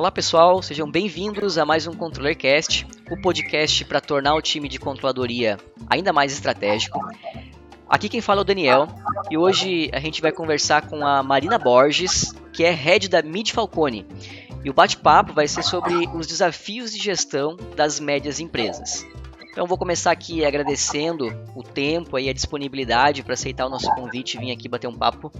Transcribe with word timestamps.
Olá 0.00 0.10
pessoal, 0.10 0.62
sejam 0.62 0.90
bem-vindos 0.90 1.58
a 1.58 1.66
mais 1.66 1.86
um 1.86 1.92
ControllerCast, 1.92 2.86
o 3.10 3.20
podcast 3.20 3.84
para 3.84 4.00
tornar 4.00 4.34
o 4.34 4.40
time 4.40 4.66
de 4.66 4.78
controladoria 4.78 5.58
ainda 5.90 6.10
mais 6.10 6.32
estratégico. 6.32 6.98
Aqui 7.86 8.08
quem 8.08 8.22
fala 8.22 8.40
é 8.40 8.42
o 8.42 8.44
Daniel 8.44 8.88
e 9.30 9.36
hoje 9.36 9.90
a 9.92 10.00
gente 10.00 10.22
vai 10.22 10.32
conversar 10.32 10.88
com 10.88 11.06
a 11.06 11.22
Marina 11.22 11.58
Borges, 11.58 12.32
que 12.50 12.64
é 12.64 12.70
head 12.70 13.10
da 13.10 13.20
Mid 13.20 13.50
Falcone. 13.50 14.06
E 14.64 14.70
o 14.70 14.72
bate-papo 14.72 15.34
vai 15.34 15.46
ser 15.46 15.62
sobre 15.62 16.08
os 16.14 16.26
desafios 16.26 16.92
de 16.92 16.98
gestão 16.98 17.58
das 17.76 18.00
médias 18.00 18.40
empresas. 18.40 19.06
Então 19.50 19.66
vou 19.66 19.76
começar 19.76 20.12
aqui 20.12 20.44
agradecendo 20.44 21.26
o 21.56 21.62
tempo 21.62 22.16
e 22.18 22.28
a 22.28 22.32
disponibilidade 22.32 23.24
para 23.24 23.34
aceitar 23.34 23.66
o 23.66 23.68
nosso 23.68 23.92
convite 23.94 24.36
e 24.36 24.40
vir 24.40 24.52
aqui 24.52 24.68
bater 24.68 24.86
um 24.86 24.96
papo 24.96 25.32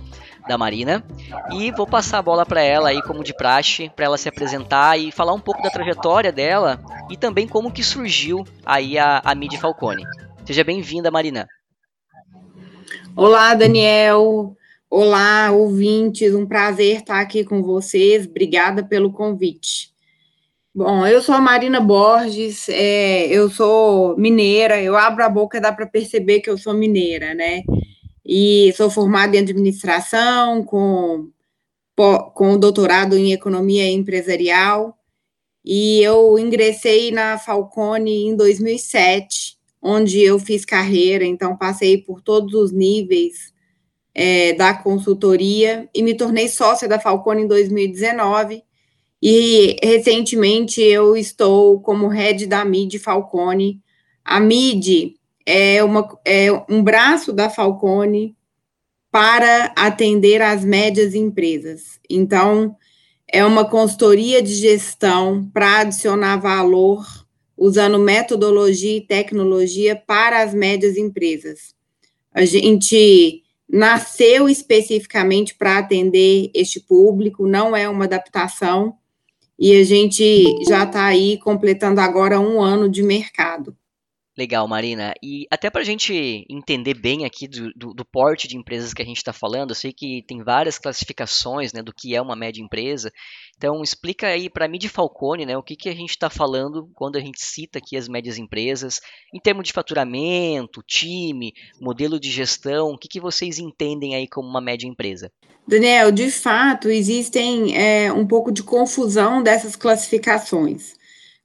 da 0.49 0.59
Marina. 0.59 1.05
E 1.53 1.71
vou 1.71 1.87
passar 1.87 2.19
a 2.19 2.23
bola 2.23 2.45
para 2.45 2.61
ela 2.61 2.89
aí 2.89 3.01
como 3.03 3.23
de 3.23 3.33
praxe, 3.33 3.89
para 3.95 4.07
ela 4.07 4.19
se 4.19 4.29
apresentar 4.29 4.99
e 4.99 5.13
falar 5.13 5.33
um 5.33 5.41
pouco 5.41 5.63
da 5.63 5.71
trajetória 5.71 6.33
dela 6.33 6.81
e 7.09 7.17
também 7.17 7.47
como 7.47 7.71
que 7.71 7.85
surgiu 7.85 8.45
aí 8.67 8.99
a, 8.99 9.23
a 9.25 9.35
Mid 9.35 9.55
Falcone. 9.57 10.03
Seja 10.45 10.65
bem-vinda, 10.65 11.11
Marina. 11.11 11.47
Olá, 13.15 13.55
Daniel. 13.55 14.57
Olá, 14.89 15.53
ouvintes. 15.53 16.35
Um 16.35 16.47
prazer 16.47 16.97
estar 16.97 17.21
aqui 17.21 17.45
com 17.45 17.63
vocês. 17.63 18.27
Obrigada 18.27 18.83
pelo 18.83 19.13
convite. 19.13 19.90
Bom, 20.73 21.05
eu 21.05 21.21
sou 21.21 21.35
a 21.35 21.41
Marina 21.41 21.81
Borges, 21.81 22.69
é, 22.69 23.27
eu 23.27 23.51
sou 23.51 24.17
mineira, 24.17 24.81
eu 24.81 24.97
abro 24.97 25.25
a 25.25 25.29
boca 25.29 25.61
dá 25.61 25.73
para 25.73 25.85
perceber 25.85 26.41
que 26.41 26.49
eu 26.49 26.57
sou 26.57 26.73
mineira, 26.73 27.35
né? 27.35 27.63
E 28.25 28.73
sou 28.77 28.89
formada 28.89 29.37
em 29.37 29.41
administração, 29.41 30.65
com, 30.65 31.29
com 32.35 32.57
doutorado 32.57 33.17
em 33.19 33.33
economia 33.33 33.91
empresarial, 33.91 34.97
e 35.65 36.01
eu 36.03 36.39
ingressei 36.39 37.11
na 37.11 37.37
Falcone 37.39 38.29
em 38.29 38.37
2007, 38.37 39.59
onde 39.83 40.23
eu 40.23 40.39
fiz 40.39 40.65
carreira, 40.65 41.25
então 41.25 41.57
passei 41.57 41.99
por 41.99 42.23
todos 42.23 42.55
os 42.55 42.71
níveis 42.71 43.53
é, 44.15 44.53
da 44.55 44.73
consultoria 44.75 45.89
e 45.93 46.03
me 46.03 46.15
tornei 46.17 46.49
sócia 46.49 46.89
da 46.89 47.01
Falcone 47.01 47.43
em 47.43 47.49
2019 47.49 48.63
e 49.23 49.77
recentemente 49.83 50.81
eu 50.81 51.17
estou 51.17 51.81
como 51.81 52.09
head 52.09 52.47
da 52.47 52.65
MID 52.65 52.99
Falcone. 52.99 53.81
A 54.25 54.41
MID 54.41 55.17
é, 55.45 55.83
uma, 55.85 56.09
é 56.25 56.51
um 56.69 56.83
braço 56.83 57.33
da 57.33 57.51
Falcone 57.51 58.37
para 59.11 59.73
atender 59.77 60.41
as 60.41 60.65
médias 60.65 61.15
empresas. 61.15 61.99
Então, 62.09 62.77
é 63.27 63.45
uma 63.45 63.65
consultoria 63.65 64.43
de 64.43 64.55
gestão 64.55 65.49
para 65.53 65.81
adicionar 65.81 66.37
valor 66.37 67.05
usando 67.57 67.99
metodologia 67.99 68.97
e 68.97 69.07
tecnologia 69.07 69.95
para 69.95 70.43
as 70.43 70.55
médias 70.55 70.97
empresas. 70.97 71.75
A 72.33 72.45
gente 72.45 73.43
nasceu 73.69 74.49
especificamente 74.49 75.55
para 75.55 75.79
atender 75.79 76.51
este 76.55 76.81
público, 76.81 77.47
não 77.47 77.77
é 77.77 77.89
uma 77.89 78.05
adaptação, 78.05 78.97
e 79.61 79.79
a 79.79 79.85
gente 79.85 80.65
já 80.67 80.85
está 80.85 81.05
aí 81.05 81.37
completando 81.37 82.01
agora 82.01 82.41
um 82.41 82.63
ano 82.63 82.89
de 82.89 83.03
mercado. 83.03 83.77
Legal, 84.41 84.67
Marina. 84.67 85.13
E 85.23 85.47
até 85.51 85.69
para 85.69 85.83
a 85.83 85.85
gente 85.85 86.47
entender 86.49 86.95
bem 86.95 87.27
aqui 87.27 87.47
do, 87.47 87.71
do, 87.77 87.93
do, 87.93 88.05
porte 88.07 88.49
de 88.49 88.57
empresas 88.57 88.95
que 88.95 89.03
a 89.03 89.05
gente 89.05 89.19
está 89.19 89.35
falando, 89.35 89.73
eu 89.73 89.75
sei 89.75 89.93
que 89.93 90.25
tem 90.27 90.43
várias 90.43 90.79
classificações 90.79 91.75
né, 91.75 91.83
do 91.83 91.93
que 91.93 92.17
é 92.17 92.23
uma 92.23 92.35
média 92.35 92.63
empresa. 92.63 93.13
Então, 93.55 93.83
explica 93.83 94.29
aí 94.29 94.49
para 94.49 94.67
mim 94.67 94.79
de 94.79 94.89
Falcone 94.89 95.45
né, 95.45 95.59
o 95.59 95.63
que, 95.63 95.77
que 95.77 95.91
a 95.91 95.95
gente 95.95 96.09
está 96.09 96.31
falando 96.31 96.89
quando 96.95 97.17
a 97.17 97.21
gente 97.21 97.39
cita 97.39 97.81
aqui 97.81 97.99
as 97.99 98.09
médias 98.09 98.39
empresas, 98.39 98.99
em 99.35 99.39
termos 99.39 99.65
de 99.65 99.75
faturamento, 99.75 100.83
time, 100.89 101.53
modelo 101.79 102.19
de 102.19 102.31
gestão, 102.31 102.93
o 102.93 102.99
que, 102.99 103.09
que 103.09 103.21
vocês 103.21 103.59
entendem 103.59 104.15
aí 104.15 104.27
como 104.27 104.49
uma 104.49 104.63
média 104.63 104.89
empresa? 104.89 105.31
Daniel, 105.69 106.11
de 106.11 106.31
fato, 106.31 106.89
existem 106.89 107.77
é, 107.77 108.11
um 108.11 108.27
pouco 108.27 108.51
de 108.51 108.63
confusão 108.63 109.43
dessas 109.43 109.77
classificações. 109.77 110.99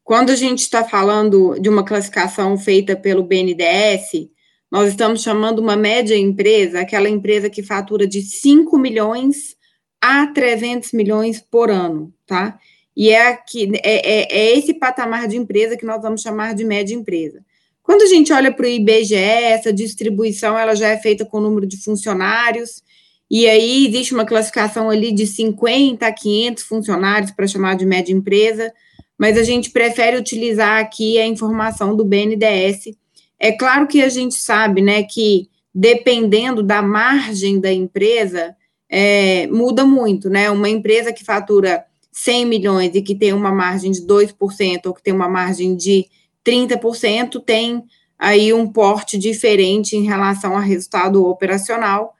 Quando 0.05 0.29
a 0.29 0.35
gente 0.35 0.59
está 0.59 0.83
falando 0.83 1.59
de 1.59 1.67
uma 1.67 1.83
classificação 1.83 2.55
feita 2.59 2.95
pelo 2.95 3.23
BNDES, 3.23 4.29
nós 4.71 4.89
estamos 4.89 5.23
chamando 5.23 5.57
uma 5.57 5.75
média 5.75 6.15
empresa, 6.15 6.79
aquela 6.79 7.09
empresa 7.09 7.49
que 7.49 7.63
fatura 7.63 8.05
de 8.05 8.21
5 8.21 8.77
milhões 8.77 9.57
a 9.99 10.27
300 10.27 10.91
milhões 10.91 11.41
por 11.41 11.71
ano, 11.71 12.13
tá? 12.27 12.59
E 12.95 13.09
é, 13.09 13.29
aqui, 13.29 13.71
é, 13.83 14.21
é, 14.21 14.37
é 14.37 14.55
esse 14.55 14.75
patamar 14.75 15.27
de 15.27 15.37
empresa 15.37 15.75
que 15.75 15.87
nós 15.87 15.99
vamos 16.03 16.21
chamar 16.21 16.53
de 16.53 16.63
média 16.63 16.93
empresa. 16.93 17.43
Quando 17.81 18.03
a 18.03 18.07
gente 18.07 18.31
olha 18.31 18.53
para 18.53 18.67
o 18.67 18.69
IBGE, 18.69 19.15
essa 19.15 19.73
distribuição 19.73 20.55
ela 20.55 20.75
já 20.75 20.89
é 20.89 20.97
feita 20.97 21.25
com 21.25 21.39
o 21.39 21.41
número 21.41 21.65
de 21.65 21.77
funcionários, 21.77 22.83
e 23.27 23.47
aí 23.49 23.87
existe 23.87 24.13
uma 24.13 24.23
classificação 24.23 24.87
ali 24.87 25.11
de 25.11 25.25
50 25.25 26.05
a 26.05 26.13
500 26.13 26.63
funcionários 26.63 27.31
para 27.31 27.47
chamar 27.47 27.75
de 27.75 27.87
média 27.87 28.13
empresa, 28.13 28.71
mas 29.17 29.37
a 29.37 29.43
gente 29.43 29.69
prefere 29.69 30.17
utilizar 30.17 30.79
aqui 30.79 31.17
a 31.17 31.25
informação 31.25 31.95
do 31.95 32.03
BNDES. 32.03 32.95
É 33.39 33.51
claro 33.51 33.87
que 33.87 34.01
a 34.01 34.09
gente 34.09 34.35
sabe, 34.35 34.81
né, 34.81 35.03
que 35.03 35.49
dependendo 35.73 36.63
da 36.63 36.81
margem 36.81 37.59
da 37.59 37.71
empresa, 37.71 38.55
é, 38.89 39.45
muda 39.47 39.83
muito, 39.85 40.29
né? 40.29 40.49
Uma 40.49 40.69
empresa 40.69 41.11
que 41.11 41.23
fatura 41.23 41.83
100 42.13 42.45
milhões 42.45 42.95
e 42.95 43.01
que 43.01 43.13
tem 43.13 43.33
uma 43.33 43.51
margem 43.51 43.91
de 43.91 44.01
2% 44.01 44.85
ou 44.85 44.93
que 44.93 45.03
tem 45.03 45.13
uma 45.13 45.27
margem 45.27 45.75
de 45.75 46.05
30%, 46.45 47.43
tem 47.43 47.83
aí 48.17 48.53
um 48.53 48.71
porte 48.71 49.17
diferente 49.17 49.97
em 49.97 50.05
relação 50.05 50.55
ao 50.55 50.61
resultado 50.61 51.25
operacional. 51.25 52.15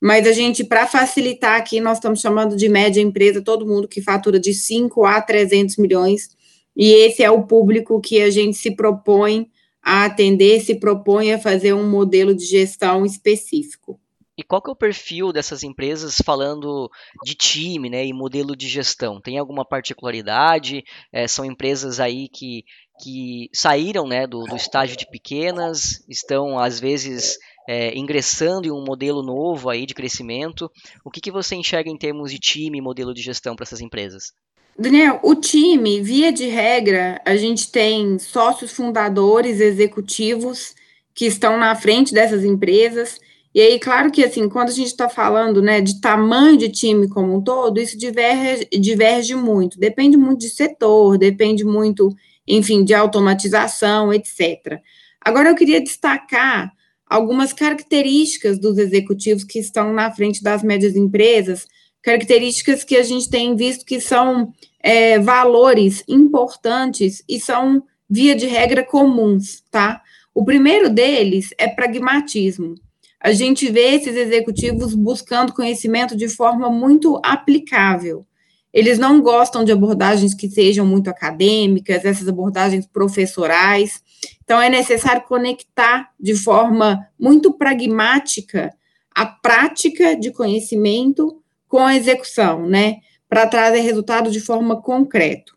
Mas 0.00 0.26
a 0.26 0.32
gente, 0.32 0.64
para 0.64 0.86
facilitar 0.86 1.56
aqui, 1.56 1.80
nós 1.80 1.98
estamos 1.98 2.20
chamando 2.20 2.56
de 2.56 2.68
média 2.68 3.00
empresa 3.00 3.40
todo 3.40 3.66
mundo 3.66 3.86
que 3.86 4.02
fatura 4.02 4.40
de 4.40 4.52
5 4.52 5.04
a 5.04 5.22
300 5.22 5.76
milhões 5.76 6.35
e 6.76 6.92
esse 6.92 7.22
é 7.22 7.30
o 7.30 7.46
público 7.46 8.00
que 8.00 8.20
a 8.20 8.30
gente 8.30 8.56
se 8.56 8.76
propõe 8.76 9.48
a 9.82 10.04
atender, 10.04 10.60
se 10.60 10.74
propõe 10.74 11.32
a 11.32 11.38
fazer 11.38 11.72
um 11.72 11.88
modelo 11.88 12.34
de 12.34 12.44
gestão 12.44 13.06
específico. 13.06 13.98
E 14.38 14.42
qual 14.42 14.60
que 14.60 14.68
é 14.68 14.72
o 14.72 14.76
perfil 14.76 15.32
dessas 15.32 15.62
empresas 15.62 16.20
falando 16.22 16.90
de 17.24 17.34
time, 17.34 17.88
né, 17.88 18.04
e 18.04 18.12
modelo 18.12 18.54
de 18.54 18.68
gestão? 18.68 19.18
Tem 19.18 19.38
alguma 19.38 19.64
particularidade? 19.64 20.84
É, 21.10 21.26
são 21.26 21.42
empresas 21.42 22.00
aí 22.00 22.28
que, 22.28 22.62
que 23.02 23.48
saíram, 23.54 24.06
né, 24.06 24.26
do, 24.26 24.42
do 24.44 24.54
estágio 24.54 24.94
de 24.94 25.08
pequenas, 25.08 26.04
estão 26.06 26.58
às 26.58 26.78
vezes 26.78 27.38
é, 27.66 27.96
ingressando 27.96 28.68
em 28.68 28.70
um 28.70 28.84
modelo 28.84 29.22
novo 29.22 29.70
aí 29.70 29.86
de 29.86 29.94
crescimento. 29.94 30.70
O 31.02 31.10
que, 31.10 31.20
que 31.22 31.30
você 31.32 31.54
enxerga 31.54 31.88
em 31.88 31.96
termos 31.96 32.30
de 32.30 32.38
time 32.38 32.76
e 32.76 32.82
modelo 32.82 33.14
de 33.14 33.22
gestão 33.22 33.56
para 33.56 33.64
essas 33.64 33.80
empresas? 33.80 34.34
Daniel, 34.78 35.18
o 35.22 35.34
time, 35.34 36.02
via 36.02 36.30
de 36.30 36.46
regra, 36.46 37.20
a 37.24 37.34
gente 37.36 37.72
tem 37.72 38.18
sócios 38.18 38.72
fundadores, 38.72 39.58
executivos 39.58 40.74
que 41.14 41.24
estão 41.24 41.56
na 41.56 41.74
frente 41.74 42.12
dessas 42.12 42.44
empresas. 42.44 43.18
E 43.54 43.60
aí, 43.60 43.78
claro 43.78 44.10
que 44.10 44.22
assim, 44.22 44.50
quando 44.50 44.68
a 44.68 44.72
gente 44.72 44.88
está 44.88 45.08
falando 45.08 45.62
né, 45.62 45.80
de 45.80 45.98
tamanho 45.98 46.58
de 46.58 46.68
time 46.68 47.08
como 47.08 47.34
um 47.34 47.40
todo, 47.40 47.80
isso 47.80 47.96
diverge, 47.96 48.68
diverge 48.70 49.34
muito. 49.34 49.78
Depende 49.78 50.18
muito 50.18 50.40
de 50.40 50.50
setor, 50.50 51.16
depende 51.16 51.64
muito, 51.64 52.14
enfim, 52.46 52.84
de 52.84 52.92
automatização, 52.92 54.12
etc. 54.12 54.78
Agora, 55.22 55.48
eu 55.48 55.56
queria 55.56 55.80
destacar 55.80 56.70
algumas 57.06 57.54
características 57.54 58.58
dos 58.58 58.76
executivos 58.76 59.42
que 59.42 59.58
estão 59.58 59.94
na 59.94 60.10
frente 60.10 60.42
das 60.42 60.62
médias 60.62 60.94
empresas, 60.96 61.66
características 62.06 62.84
que 62.84 62.96
a 62.96 63.02
gente 63.02 63.28
tem 63.28 63.56
visto 63.56 63.84
que 63.84 64.00
são 64.00 64.52
é, 64.78 65.18
valores 65.18 66.04
importantes 66.06 67.20
e 67.28 67.40
são, 67.40 67.82
via 68.08 68.36
de 68.36 68.46
regra, 68.46 68.84
comuns, 68.84 69.64
tá? 69.72 70.00
O 70.32 70.44
primeiro 70.44 70.88
deles 70.88 71.50
é 71.58 71.66
pragmatismo. 71.66 72.76
A 73.20 73.32
gente 73.32 73.68
vê 73.72 73.96
esses 73.96 74.14
executivos 74.14 74.94
buscando 74.94 75.52
conhecimento 75.52 76.16
de 76.16 76.28
forma 76.28 76.70
muito 76.70 77.20
aplicável. 77.24 78.24
Eles 78.72 79.00
não 79.00 79.20
gostam 79.20 79.64
de 79.64 79.72
abordagens 79.72 80.32
que 80.32 80.48
sejam 80.48 80.86
muito 80.86 81.10
acadêmicas, 81.10 82.04
essas 82.04 82.28
abordagens 82.28 82.86
professorais. 82.86 84.00
Então, 84.44 84.60
é 84.60 84.68
necessário 84.68 85.22
conectar 85.22 86.12
de 86.20 86.36
forma 86.36 87.04
muito 87.18 87.52
pragmática 87.52 88.72
a 89.12 89.26
prática 89.26 90.14
de 90.14 90.30
conhecimento 90.30 91.42
com 91.68 91.78
a 91.78 91.96
execução, 91.96 92.66
né? 92.66 92.98
Para 93.28 93.46
trazer 93.46 93.80
resultado 93.80 94.30
de 94.30 94.40
forma 94.40 94.80
concreta. 94.80 95.56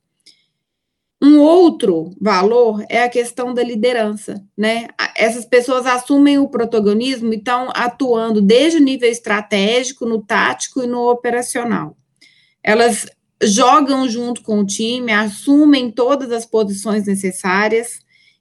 Um 1.21 1.39
outro 1.39 2.15
valor 2.19 2.83
é 2.87 3.03
a 3.03 3.09
questão 3.09 3.53
da 3.53 3.61
liderança, 3.61 4.41
né? 4.57 4.87
Essas 5.17 5.45
pessoas 5.45 5.85
assumem 5.85 6.37
o 6.37 6.47
protagonismo 6.47 7.33
e 7.33 7.37
estão 7.37 7.69
atuando 7.75 8.41
desde 8.41 8.77
o 8.77 8.83
nível 8.83 9.09
estratégico, 9.09 10.05
no 10.05 10.21
tático 10.21 10.81
e 10.81 10.87
no 10.87 11.09
operacional. 11.09 11.97
Elas 12.63 13.05
jogam 13.43 14.07
junto 14.07 14.41
com 14.41 14.59
o 14.59 14.65
time, 14.65 15.11
assumem 15.11 15.91
todas 15.91 16.31
as 16.31 16.45
posições 16.45 17.05
necessárias 17.05 17.99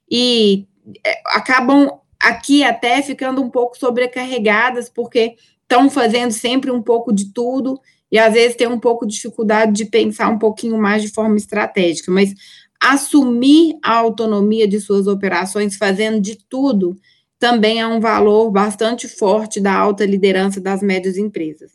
e 0.09 0.65
é, 1.05 1.21
acabam 1.25 1.99
aqui 2.17 2.63
até 2.63 3.01
ficando 3.01 3.41
um 3.41 3.49
pouco 3.49 3.77
sobrecarregadas, 3.77 4.89
porque 4.89 5.35
estão 5.69 5.87
fazendo 5.87 6.31
sempre 6.31 6.71
um 6.71 6.81
pouco 6.81 7.13
de 7.13 7.31
tudo 7.31 7.79
e 8.11 8.17
às 8.17 8.33
vezes 8.33 8.57
tem 8.57 8.67
um 8.67 8.79
pouco 8.79 9.05
de 9.05 9.13
dificuldade 9.13 9.71
de 9.71 9.85
pensar 9.85 10.29
um 10.29 10.39
pouquinho 10.39 10.79
mais 10.79 11.03
de 11.03 11.09
forma 11.09 11.37
estratégica, 11.37 12.11
mas 12.11 12.33
assumir 12.81 13.77
a 13.83 13.95
autonomia 13.95 14.67
de 14.67 14.81
suas 14.81 15.05
operações, 15.05 15.77
fazendo 15.77 16.19
de 16.19 16.37
tudo, 16.49 16.97
também 17.37 17.79
é 17.79 17.85
um 17.85 17.99
valor 17.99 18.49
bastante 18.49 19.07
forte 19.07 19.59
da 19.59 19.73
alta 19.73 20.05
liderança 20.05 20.59
das 20.59 20.81
médias 20.81 21.17
empresas. 21.17 21.73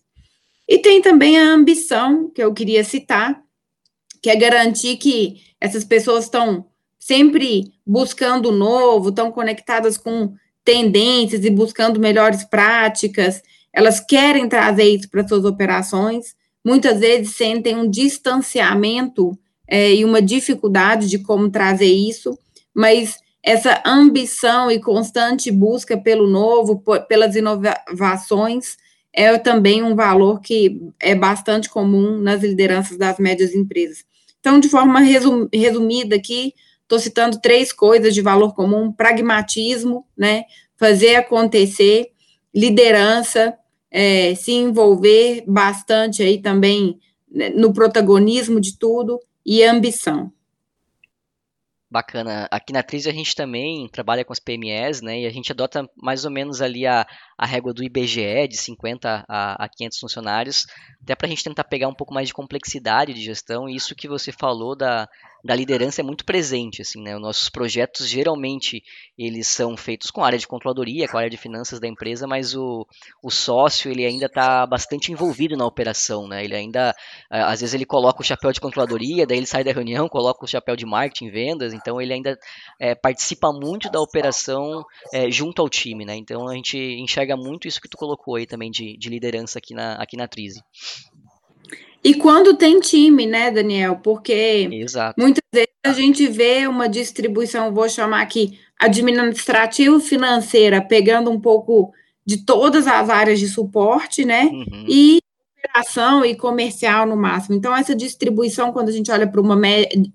E 0.67 0.79
tem 0.79 1.00
também 1.00 1.38
a 1.38 1.52
ambição, 1.52 2.31
que 2.31 2.43
eu 2.43 2.52
queria 2.52 2.82
citar, 2.82 3.41
que 4.20 4.31
é 4.31 4.35
garantir 4.35 4.96
que 4.96 5.43
essas 5.61 5.85
pessoas 5.85 6.25
estão 6.25 6.67
sempre 6.99 7.73
buscando 7.87 8.50
novo, 8.50 9.11
estão 9.11 9.31
conectadas 9.31 9.99
com 9.99 10.35
tendências 10.64 11.44
e 11.44 11.50
buscando 11.50 12.00
melhores 12.00 12.43
práticas, 12.44 13.43
elas 13.75 13.99
querem 13.99 14.49
trazer 14.49 14.85
isso 14.85 15.11
para 15.11 15.26
suas 15.26 15.44
operações, 15.44 16.35
muitas 16.65 17.00
vezes 17.00 17.35
sentem 17.35 17.76
um 17.76 17.91
distanciamento 17.91 19.37
é, 19.67 19.94
e 19.94 20.05
uma 20.05 20.23
dificuldade 20.23 21.09
de 21.09 21.19
como 21.19 21.50
trazer 21.50 21.93
isso, 21.93 22.38
mas 22.73 23.19
essa 23.43 23.82
ambição 23.85 24.71
e 24.71 24.81
constante 24.81 25.50
busca 25.50 25.99
pelo 25.99 26.26
novo, 26.26 26.82
pelas 27.09 27.35
inovações, 27.35 28.76
é 29.12 29.37
também 29.38 29.82
um 29.82 29.94
valor 29.94 30.41
que 30.41 30.81
é 31.00 31.15
bastante 31.15 31.69
comum 31.69 32.19
nas 32.19 32.43
lideranças 32.43 32.97
das 32.97 33.19
médias 33.19 33.55
empresas. 33.55 34.05
Então, 34.41 34.59
de 34.59 34.69
forma 34.69 35.00
resum, 35.00 35.49
resumida 35.53 36.17
aqui, 36.17 36.55
estou 36.82 36.99
citando 36.99 37.41
três 37.41 37.73
coisas 37.73 38.15
de 38.15 38.20
valor 38.20 38.55
comum: 38.55 38.93
pragmatismo, 38.93 40.06
né, 40.17 40.44
fazer 40.77 41.17
acontecer, 41.17 42.11
liderança, 42.55 43.55
é, 43.96 44.35
se 44.35 44.50
envolver 44.50 45.44
bastante 45.46 46.20
aí 46.20 46.43
também 46.43 46.99
né, 47.31 47.50
no 47.50 47.73
protagonismo 47.73 48.61
de 48.61 48.76
tudo 48.76 49.20
e 49.46 49.62
ambição. 49.62 50.32
Bacana. 51.88 52.49
Aqui 52.50 52.73
na 52.73 52.82
Tris 52.82 53.06
a 53.06 53.12
gente 53.12 53.37
também 53.37 53.88
trabalha 53.88 54.25
com 54.25 54.32
as 54.32 54.41
PMEs, 54.41 55.00
né? 55.00 55.20
E 55.20 55.26
a 55.26 55.31
gente 55.31 55.52
adota 55.52 55.88
mais 55.96 56.25
ou 56.25 56.31
menos 56.32 56.61
ali 56.61 56.85
a, 56.88 57.06
a 57.38 57.46
régua 57.46 57.73
do 57.73 57.85
IBGE, 57.85 58.49
de 58.49 58.56
50 58.56 59.25
a, 59.29 59.64
a 59.64 59.69
500 59.69 60.00
funcionários, 60.00 60.67
até 61.00 61.14
para 61.14 61.29
a 61.29 61.31
gente 61.31 61.44
tentar 61.44 61.62
pegar 61.62 61.87
um 61.87 61.94
pouco 61.94 62.12
mais 62.12 62.26
de 62.26 62.35
complexidade 62.35 63.14
de 63.14 63.23
gestão. 63.23 63.69
E 63.69 63.76
isso 63.76 63.94
que 63.94 64.08
você 64.08 64.32
falou 64.32 64.75
da, 64.75 65.08
da 65.44 65.55
liderança 65.55 66.00
é 66.00 66.05
muito 66.05 66.25
presente, 66.25 66.81
assim, 66.81 67.02
né? 67.02 67.14
Os 67.14 67.20
nossos 67.20 67.49
projetos 67.50 68.08
geralmente 68.08 68.82
eles 69.19 69.46
são 69.46 69.76
feitos 69.76 70.11
com 70.11 70.23
a 70.23 70.26
área 70.26 70.38
de 70.38 70.46
controladoria, 70.46 71.06
com 71.06 71.19
a 71.19 71.20
área 71.20 71.31
de 71.31 71.37
finanças 71.37 71.79
da 71.79 71.87
empresa, 71.87 72.26
mas 72.26 72.56
o, 72.56 72.87
o 73.23 73.31
sócio 73.31 73.91
ele 73.91 74.06
ainda 74.06 74.25
está 74.25 74.67
bastante 74.67 75.12
envolvido 75.12 75.55
na 75.55 75.67
operação, 75.67 76.26
né? 76.26 76.43
Ele 76.43 76.56
ainda 76.56 76.94
às 77.29 77.61
vezes 77.61 77.75
ele 77.75 77.85
coloca 77.85 78.23
o 78.23 78.25
chapéu 78.25 78.52
de 78.52 78.61
controladoria, 78.61 79.26
daí 79.26 79.37
ele 79.37 79.46
sai 79.46 79.62
da 79.62 79.73
reunião, 79.73 80.08
coloca 80.08 80.44
o 80.44 80.49
chapéu 80.49 80.76
de 80.76 80.87
marketing, 80.87 81.31
vendas, 81.31 81.75
então 81.75 82.00
ele 82.00 82.14
ainda 82.14 82.38
é, 82.81 82.94
participa 82.94 83.52
muito 83.52 83.91
da 83.91 84.00
operação 84.00 84.82
é, 85.12 85.31
junto 85.31 85.61
ao 85.61 85.69
time, 85.69 86.06
né? 86.06 86.17
Então 86.17 86.49
a 86.49 86.55
gente 86.55 86.79
enxerga 86.79 87.37
muito 87.37 87.69
isso 87.69 87.82
que 87.82 87.88
tu 87.88 87.99
colocou 87.99 88.37
aí 88.37 88.46
também 88.46 88.70
de, 88.70 88.96
de 88.96 89.11
liderança 89.11 89.58
aqui 89.58 89.75
na 89.75 89.94
aqui 89.96 90.17
na 90.17 90.26
Trize. 90.26 90.62
E 92.05 92.12
quando 92.12 92.55
tem 92.55 92.79
time, 92.81 93.27
né, 93.27 93.51
Daniel? 93.51 93.97
Porque 93.97 94.69
Exato. 94.71 95.19
muitas 95.19 95.43
vezes 95.51 95.71
a 95.83 95.93
gente 95.93 96.27
vê 96.27 96.67
uma 96.67 96.87
distribuição, 96.87 97.73
vou 97.73 97.89
chamar 97.89 98.21
aqui, 98.21 98.59
administrativo 98.79 99.99
financeira, 99.99 100.83
pegando 100.83 101.31
um 101.31 101.41
pouco 101.41 101.93
de 102.27 102.45
todas 102.45 102.87
as 102.87 103.09
áreas 103.09 103.41
de 103.41 103.49
suporte, 103.49 104.23
né? 104.23 104.45
Uhum. 104.45 104.85
E 104.87 105.19
operação 105.59 106.23
e 106.27 106.37
comercial 106.37 107.06
no 107.06 107.17
máximo. 107.17 107.56
Então, 107.56 107.75
essa 107.75 107.95
distribuição, 107.95 108.71
quando 108.71 108.91
a 108.91 108.93
gente 108.93 109.11
olha 109.11 109.27
para 109.27 109.41
uma, 109.41 109.59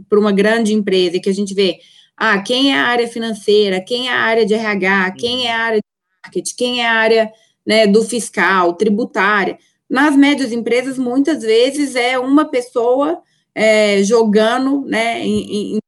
para 0.08 0.20
uma 0.20 0.32
grande 0.32 0.74
empresa, 0.74 1.20
que 1.20 1.30
a 1.30 1.34
gente 1.34 1.56
vê, 1.56 1.80
ah, 2.16 2.40
quem 2.40 2.72
é 2.72 2.78
a 2.78 2.86
área 2.86 3.08
financeira, 3.08 3.82
quem 3.82 4.10
é 4.10 4.14
a 4.14 4.20
área 4.20 4.46
de 4.46 4.54
RH, 4.54 5.12
quem 5.18 5.48
é 5.48 5.52
a 5.52 5.58
área 5.58 5.80
de 5.80 6.24
marketing, 6.24 6.56
quem 6.56 6.84
é 6.84 6.88
a 6.88 6.94
área 6.94 7.32
né, 7.66 7.88
do 7.88 8.04
fiscal, 8.04 8.74
tributária 8.74 9.58
nas 9.90 10.16
médias 10.16 10.52
empresas, 10.52 10.98
muitas 10.98 11.42
vezes 11.42 11.96
é 11.96 12.20
uma 12.20 12.46
pessoa 12.46 13.22
é, 13.56 14.04
jogando 14.04 14.86
né, 14.86 15.26
em, 15.26 15.76
em 15.76 15.80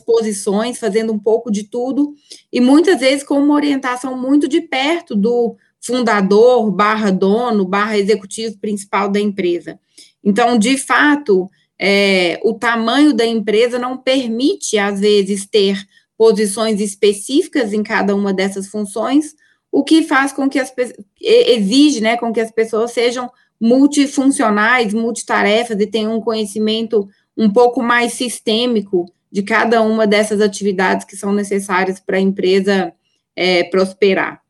posições, 0.00 0.78
fazendo 0.78 1.12
um 1.12 1.18
pouco 1.18 1.50
de 1.50 1.64
tudo, 1.64 2.14
e 2.52 2.60
muitas 2.60 3.00
vezes 3.00 3.24
com 3.24 3.38
uma 3.38 3.54
orientação 3.54 4.18
muito 4.18 4.48
de 4.48 4.60
perto 4.60 5.14
do 5.14 5.56
fundador, 5.80 6.70
barra 6.70 7.10
dono, 7.10 7.64
barra 7.64 7.98
executivo 7.98 8.58
principal 8.58 9.10
da 9.10 9.20
empresa. 9.20 9.78
Então, 10.24 10.56
de 10.56 10.78
fato, 10.78 11.50
é, 11.78 12.40
o 12.44 12.54
tamanho 12.54 13.12
da 13.12 13.26
empresa 13.26 13.78
não 13.78 13.98
permite, 13.98 14.78
às 14.78 15.00
vezes, 15.00 15.46
ter 15.46 15.84
posições 16.16 16.80
específicas 16.80 17.72
em 17.72 17.82
cada 17.82 18.14
uma 18.14 18.32
dessas 18.32 18.68
funções, 18.68 19.34
o 19.72 19.82
que 19.82 20.02
faz 20.02 20.32
com 20.32 20.50
que 20.50 20.58
as 20.58 20.72
exige, 21.18 22.02
né, 22.02 22.18
com 22.18 22.30
que 22.30 22.40
as 22.40 22.50
pessoas 22.50 22.92
sejam 22.92 23.30
multifuncionais, 23.58 24.92
multitarefas 24.92 25.80
e 25.80 25.86
tenham 25.86 26.14
um 26.14 26.20
conhecimento 26.20 27.08
um 27.34 27.50
pouco 27.50 27.82
mais 27.82 28.12
sistêmico 28.12 29.10
de 29.30 29.42
cada 29.42 29.80
uma 29.80 30.06
dessas 30.06 30.42
atividades 30.42 31.06
que 31.06 31.16
são 31.16 31.32
necessárias 31.32 31.98
para 31.98 32.18
a 32.18 32.20
empresa 32.20 32.92
é, 33.34 33.64
prosperar. 33.64 34.41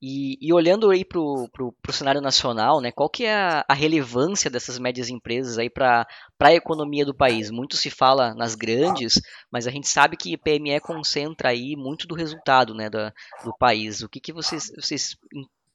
E, 0.00 0.38
e, 0.40 0.52
olhando 0.52 0.90
aí 0.90 1.04
para 1.04 1.18
o 1.18 1.74
cenário 1.90 2.20
nacional, 2.20 2.80
né, 2.80 2.92
qual 2.92 3.10
que 3.10 3.24
é 3.24 3.34
a, 3.34 3.64
a 3.68 3.74
relevância 3.74 4.48
dessas 4.48 4.78
médias 4.78 5.08
empresas 5.08 5.58
aí 5.58 5.68
para 5.68 6.06
a 6.40 6.54
economia 6.54 7.04
do 7.04 7.14
país? 7.14 7.50
Muito 7.50 7.76
se 7.76 7.90
fala 7.90 8.32
nas 8.34 8.54
grandes, 8.54 9.20
mas 9.50 9.66
a 9.66 9.70
gente 9.70 9.88
sabe 9.88 10.16
que 10.16 10.36
PME 10.36 10.78
concentra 10.80 11.48
aí 11.48 11.74
muito 11.76 12.06
do 12.06 12.14
resultado 12.14 12.74
né, 12.74 12.88
do, 12.88 13.12
do 13.44 13.52
país. 13.58 14.00
O 14.00 14.08
que, 14.08 14.20
que 14.20 14.32
vocês, 14.32 14.70
vocês 14.76 15.16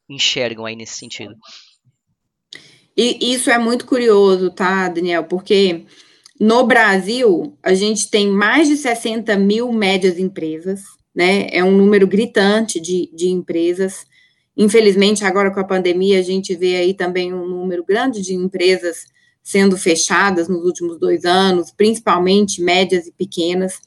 enxergam 0.10 0.66
aí 0.66 0.76
nesse 0.76 0.96
sentido? 0.96 1.36
E 2.96 3.34
isso 3.34 3.50
é 3.50 3.58
muito 3.58 3.86
curioso, 3.86 4.52
tá, 4.52 4.88
Daniel? 4.88 5.26
Porque 5.26 5.86
no 6.40 6.66
Brasil, 6.66 7.58
a 7.62 7.74
gente 7.74 8.10
tem 8.10 8.30
mais 8.30 8.68
de 8.68 8.78
60 8.78 9.36
mil 9.38 9.72
médias 9.72 10.18
empresas, 10.18 10.82
né? 11.14 11.48
É 11.52 11.64
um 11.64 11.76
número 11.76 12.08
gritante 12.08 12.80
de, 12.80 13.10
de 13.14 13.30
empresas. 13.30 14.06
Infelizmente, 14.56 15.26
agora 15.26 15.52
com 15.52 15.60
a 15.60 15.66
pandemia, 15.66 16.20
a 16.20 16.24
gente 16.24 16.56
vê 16.56 16.76
aí 16.76 16.94
também 16.94 17.34
um 17.34 17.48
número 17.48 17.84
grande 17.84 18.22
de 18.22 18.34
empresas 18.34 19.06
sendo 19.42 19.76
fechadas 19.76 20.48
nos 20.48 20.64
últimos 20.64 20.98
dois 20.98 21.26
anos, 21.26 21.72
principalmente 21.72 22.62
médias 22.62 23.08
e 23.08 23.12
pequenas. 23.12 23.80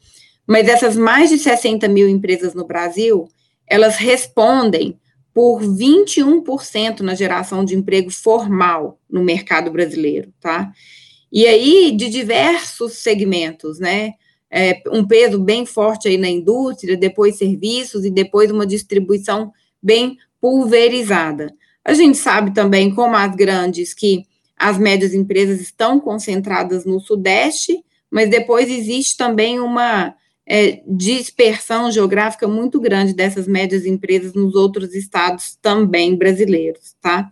Mas 0.47 0.69
essas 0.69 0.97
mais 0.97 1.31
de 1.31 1.39
60 1.39 1.89
mil 1.89 2.09
empresas 2.09 2.53
no 2.53 2.67
Brasil, 2.67 3.29
elas 3.67 3.97
respondem 3.97 4.99
por 5.33 5.61
21% 5.61 7.01
na 7.01 7.15
geração 7.15 7.65
de 7.65 7.75
emprego 7.75 8.11
formal 8.11 8.99
no 9.09 9.23
mercado 9.23 9.71
brasileiro, 9.71 10.33
tá? 10.41 10.73
E 11.31 11.47
aí, 11.47 11.93
de 11.93 12.09
diversos 12.09 12.95
segmentos, 12.95 13.79
né? 13.79 14.15
É, 14.51 14.81
um 14.91 15.07
peso 15.07 15.39
bem 15.39 15.67
forte 15.67 16.09
aí 16.09 16.17
na 16.17 16.29
indústria, 16.29 16.97
depois 16.97 17.37
serviços 17.37 18.05
e 18.05 18.11
depois 18.11 18.51
uma 18.51 18.67
distribuição 18.67 19.53
bem 19.83 20.17
pulverizada. 20.41 21.55
A 21.85 21.95
gente 21.95 22.19
sabe 22.19 22.53
também, 22.53 22.95
como 22.95 23.17
as 23.17 23.35
grandes, 23.35 23.95
que 23.95 24.25
as 24.57 24.79
médias 24.79 25.15
empresas 25.15 25.61
estão 25.61 26.01
concentradas 26.01 26.85
no 26.85 26.99
Sudeste, 26.99 27.85
mas 28.11 28.31
depois 28.31 28.71
existe 28.71 29.17
também 29.17 29.61
uma 29.61 30.15
é, 30.47 30.83
dispersão 30.87 31.91
geográfica 31.91 32.47
muito 32.47 32.81
grande 32.81 33.13
dessas 33.13 33.47
médias 33.47 33.85
empresas 33.85 34.33
nos 34.33 34.55
outros 34.55 34.95
estados 34.95 35.57
também 35.61 36.17
brasileiros, 36.17 36.95
tá? 37.01 37.31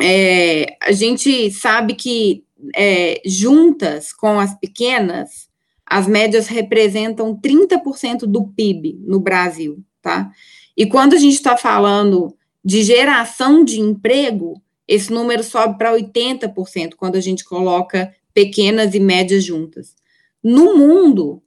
É, 0.00 0.76
a 0.82 0.90
gente 0.90 1.50
sabe 1.52 1.94
que 1.94 2.44
é, 2.74 3.20
juntas 3.24 4.12
com 4.12 4.40
as 4.40 4.58
pequenas, 4.58 5.48
as 5.86 6.08
médias 6.08 6.48
representam 6.48 7.38
30% 7.38 8.20
do 8.20 8.48
PIB 8.48 8.98
no 9.06 9.20
Brasil, 9.20 9.84
tá? 10.00 10.30
E 10.76 10.86
quando 10.86 11.14
a 11.14 11.18
gente 11.18 11.34
está 11.34 11.56
falando 11.56 12.36
de 12.64 12.82
geração 12.82 13.64
de 13.64 13.80
emprego, 13.80 14.60
esse 14.88 15.12
número 15.12 15.42
sobe 15.42 15.78
para 15.78 15.92
80% 15.92 16.94
quando 16.96 17.16
a 17.16 17.20
gente 17.20 17.44
coloca 17.44 18.14
pequenas 18.32 18.94
e 18.94 19.00
médias 19.00 19.44
juntas. 19.44 19.94
No 20.42 20.76
mundo, 20.76 21.42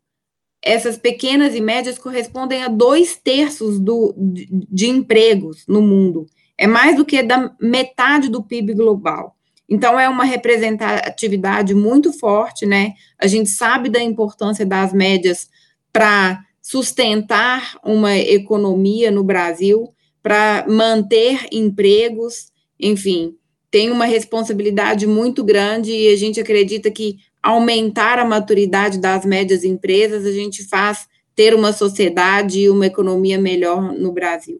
essas 0.62 0.98
pequenas 0.98 1.54
e 1.54 1.62
médias 1.62 1.98
correspondem 1.98 2.64
a 2.64 2.68
dois 2.68 3.16
terços 3.16 3.80
do, 3.80 4.14
de, 4.18 4.48
de 4.52 4.88
empregos 4.88 5.66
no 5.68 5.82
mundo. 5.82 6.26
É 6.58 6.66
mais 6.66 6.96
do 6.96 7.06
que 7.06 7.22
da 7.22 7.56
metade 7.62 8.30
do 8.30 8.44
PIB 8.44 8.74
global. 8.74 9.36
Então, 9.70 10.00
é 10.00 10.08
uma 10.08 10.24
representatividade 10.24 11.76
muito 11.76 12.14
forte, 12.14 12.66
né? 12.66 12.94
A 13.20 13.28
gente 13.28 13.50
sabe 13.50 13.90
da 13.90 14.02
importância 14.02 14.66
das 14.66 14.94
médias 14.94 15.50
para 15.92 16.42
sustentar 16.70 17.80
uma 17.82 18.18
economia 18.18 19.10
no 19.10 19.24
Brasil, 19.24 19.88
para 20.22 20.66
manter 20.68 21.48
empregos, 21.50 22.52
enfim, 22.78 23.36
tem 23.72 23.90
uma 23.90 24.04
responsabilidade 24.04 25.08
muito 25.08 25.46
grande 25.46 25.94
e 25.94 26.10
a 26.10 26.18
gente 26.18 26.42
acredita 26.42 26.92
que 26.92 27.20
aumentar 27.42 28.20
a 28.20 28.26
maturidade 28.26 29.00
das 29.00 29.24
médias 29.24 29.64
empresas, 29.64 30.26
a 30.26 30.32
gente 30.34 30.68
faz 30.68 31.08
ter 31.34 31.56
uma 31.56 31.72
sociedade 31.72 32.60
e 32.60 32.70
uma 32.70 32.86
economia 32.86 33.40
melhor 33.40 33.94
no 33.94 34.12
Brasil. 34.12 34.60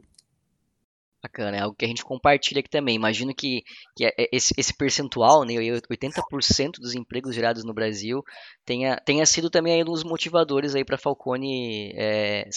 Bacana, 1.28 1.58
é 1.58 1.60
algo 1.60 1.76
que 1.76 1.84
a 1.84 1.88
gente 1.88 2.04
compartilha 2.04 2.60
aqui 2.60 2.70
também. 2.70 2.96
Imagino 2.96 3.36
que, 3.36 3.62
que 3.96 4.06
é, 4.06 4.14
é 4.18 4.30
esse, 4.32 4.54
esse 4.58 4.76
percentual, 4.76 5.44
né, 5.44 5.56
80% 5.56 6.80
dos 6.80 6.96
empregos 6.96 7.36
gerados 7.36 7.66
no 7.66 7.74
Brasil, 7.74 8.24
tenha, 8.66 8.96
tenha 9.06 9.26
sido 9.26 9.50
também 9.50 9.82
um 9.82 9.86
dos 9.86 10.04
motivadores 10.04 10.74
aí 10.74 10.86
para 10.86 10.98
Falcone 10.98 11.92
é, 11.96 12.48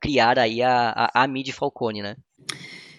criar 0.00 0.38
aí 0.38 0.62
a, 0.62 0.90
a, 0.90 1.24
a 1.24 1.26
MID 1.26 1.52
Falcone, 1.52 2.00
né? 2.00 2.16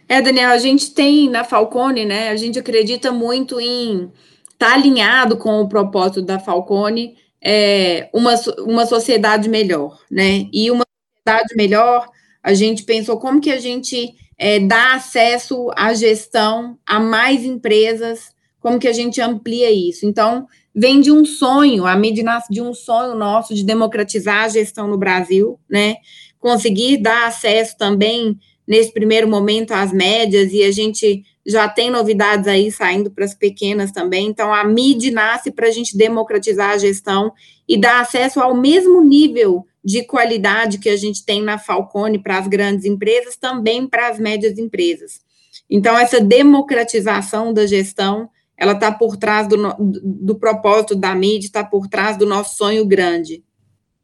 É, 0.10 0.22
Daniel, 0.22 0.50
a 0.50 0.58
gente 0.58 0.94
tem 0.94 1.30
na 1.30 1.46
Falcone, 1.46 2.06
né, 2.06 2.30
a 2.30 2.36
gente 2.36 2.60
acredita 2.60 3.12
muito 3.12 3.60
em 3.60 4.12
estar 4.52 4.70
tá 4.70 4.74
alinhado 4.74 5.38
com 5.38 5.62
o 5.62 5.70
propósito 5.70 6.22
da 6.22 6.38
Falcone, 6.38 7.16
é, 7.42 8.10
uma, 8.14 8.36
uma 8.60 8.86
sociedade 8.86 9.48
melhor, 9.48 9.98
né, 10.12 10.50
e 10.52 10.70
uma 10.70 10.86
sociedade 11.16 11.56
melhor, 11.56 12.10
a 12.44 12.54
gente 12.54 12.84
pensou 12.84 13.18
como 13.18 13.40
que 13.40 13.52
a 13.52 13.60
gente 13.60 14.14
é, 14.44 14.60
dá 14.60 14.96
acesso 14.96 15.72
à 15.74 15.94
gestão 15.94 16.78
a 16.86 17.00
mais 17.00 17.46
empresas, 17.46 18.32
como 18.60 18.78
que 18.78 18.90
a 18.90 18.92
gente 18.92 19.22
amplia 19.22 19.72
isso. 19.72 20.06
Então, 20.06 20.48
vem 20.76 21.00
de 21.00 21.14
um 21.14 21.24
sonho, 21.24 21.86
a 21.86 21.96
mídia 21.96 22.26
nasce 22.26 22.52
de 22.52 22.62
um 22.62 22.74
sonho 22.74 23.16
nosso 23.16 23.56
de 23.56 23.64
democratizar 23.64 24.44
a 24.44 24.50
gestão 24.50 24.86
no 24.86 24.98
Brasil, 24.98 25.58
né, 25.70 25.96
conseguir 26.42 26.98
dar 26.98 27.28
acesso 27.28 27.78
também 27.78 28.38
nesse 28.68 28.94
primeiro 28.94 29.30
momento 29.30 29.72
às 29.72 29.94
médias 29.94 30.52
e 30.52 30.62
a 30.62 30.72
gente 30.74 31.24
já 31.46 31.70
tem 31.70 31.90
novidades 31.90 32.46
aí 32.46 32.70
saindo 32.70 33.10
para 33.10 33.24
as 33.24 33.34
pequenas 33.34 33.94
também. 33.94 34.28
Então, 34.28 34.54
a 34.54 34.66
MID 34.66 35.12
nasce 35.12 35.52
para 35.52 35.68
a 35.68 35.72
gente 35.72 35.96
democratizar 35.96 36.72
a 36.72 36.78
gestão 36.78 37.32
e 37.68 37.80
dar 37.80 38.02
acesso 38.02 38.40
ao 38.40 38.56
mesmo 38.56 39.02
nível 39.02 39.66
de 39.84 40.04
qualidade 40.04 40.80
que 40.80 40.90
a 40.90 40.96
gente 40.96 41.26
tem 41.26 41.42
na 41.42 41.58
Falcone 41.58 42.20
para 42.20 42.38
as 42.38 42.48
grandes 42.48 42.86
empresas, 42.86 43.36
também 43.36 43.88
para 43.88 44.08
as 44.08 44.20
médias 44.20 44.58
empresas. 44.58 45.22
Então, 45.70 45.98
essa 45.98 46.22
democratização 46.22 47.54
da 47.54 47.66
gestão, 47.66 48.30
ela 48.56 48.74
está 48.74 48.92
por 48.92 49.18
trás 49.18 49.48
do, 49.48 49.58
do, 49.78 50.36
propósito 50.36 50.96
da 50.96 51.14
MID, 51.14 51.46
está 51.46 51.64
por 51.64 51.88
trás 51.88 52.18
do 52.18 52.26
nosso 52.26 52.56
sonho 52.56 52.86
grande. 52.86 53.44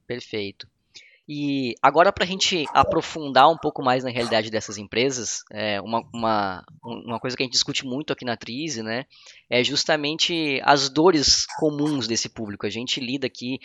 Perfeito. 0.06 0.68
E 1.32 1.76
agora, 1.80 2.12
para 2.12 2.24
a 2.24 2.28
gente 2.28 2.66
aprofundar 2.74 3.48
um 3.52 3.56
pouco 3.56 3.84
mais 3.84 4.04
na 4.04 4.10
realidade 4.10 4.50
dessas 4.50 4.80
empresas, 4.80 5.44
é 5.52 5.80
uma, 5.80 6.02
uma, 6.12 6.66
uma 6.84 7.20
coisa 7.20 7.38
que 7.38 7.44
a 7.44 7.46
gente 7.46 7.54
discute 7.54 7.86
muito 7.86 8.12
aqui 8.12 8.26
na 8.26 8.36
Trize, 8.36 8.82
né, 8.82 9.06
é 9.48 9.64
justamente 9.64 10.60
as 10.64 10.90
dores 10.90 11.46
comuns 11.60 12.08
desse 12.08 12.30
público. 12.30 12.66
A 12.66 12.70
gente 12.72 13.00
lida 13.00 13.28
aqui 13.28 13.60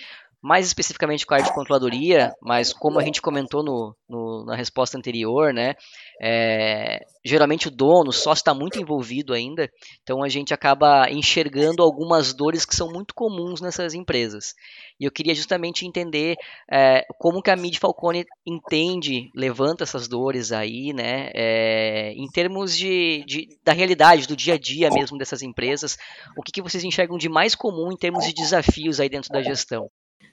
mais 0.44 0.66
especificamente 0.66 1.24
com 1.24 1.32
a 1.32 1.38
área 1.38 1.46
de 1.46 1.54
controladoria, 1.54 2.34
mas 2.42 2.70
como 2.70 3.00
a 3.00 3.02
gente 3.02 3.22
comentou 3.22 3.64
no, 3.64 3.96
no 4.06 4.44
na 4.44 4.54
resposta 4.54 4.98
anterior, 4.98 5.54
né, 5.54 5.74
é, 6.20 7.00
geralmente 7.24 7.68
o 7.68 7.70
dono, 7.70 8.12
só 8.12 8.34
está 8.34 8.52
muito 8.52 8.78
envolvido 8.78 9.32
ainda, 9.32 9.70
então 10.02 10.22
a 10.22 10.28
gente 10.28 10.52
acaba 10.52 11.10
enxergando 11.10 11.82
algumas 11.82 12.34
dores 12.34 12.66
que 12.66 12.76
são 12.76 12.92
muito 12.92 13.14
comuns 13.14 13.62
nessas 13.62 13.94
empresas. 13.94 14.52
E 15.00 15.06
eu 15.06 15.10
queria 15.10 15.34
justamente 15.34 15.86
entender 15.86 16.36
é, 16.70 17.06
como 17.18 17.40
que 17.40 17.50
a 17.50 17.56
Mid 17.56 17.78
Falcone 17.78 18.26
entende, 18.46 19.30
levanta 19.34 19.82
essas 19.82 20.06
dores 20.06 20.52
aí, 20.52 20.92
né, 20.92 21.30
é, 21.34 22.12
em 22.12 22.28
termos 22.28 22.76
de, 22.76 23.24
de, 23.26 23.48
da 23.64 23.72
realidade, 23.72 24.28
do 24.28 24.36
dia 24.36 24.54
a 24.54 24.58
dia 24.58 24.90
mesmo 24.90 25.16
dessas 25.16 25.40
empresas, 25.40 25.96
o 26.36 26.42
que, 26.42 26.52
que 26.52 26.60
vocês 26.60 26.84
enxergam 26.84 27.16
de 27.16 27.30
mais 27.30 27.54
comum 27.54 27.90
em 27.90 27.96
termos 27.96 28.26
de 28.26 28.34
desafios 28.34 29.00
aí 29.00 29.08
dentro 29.08 29.30
da 29.30 29.42
gestão? 29.42 29.90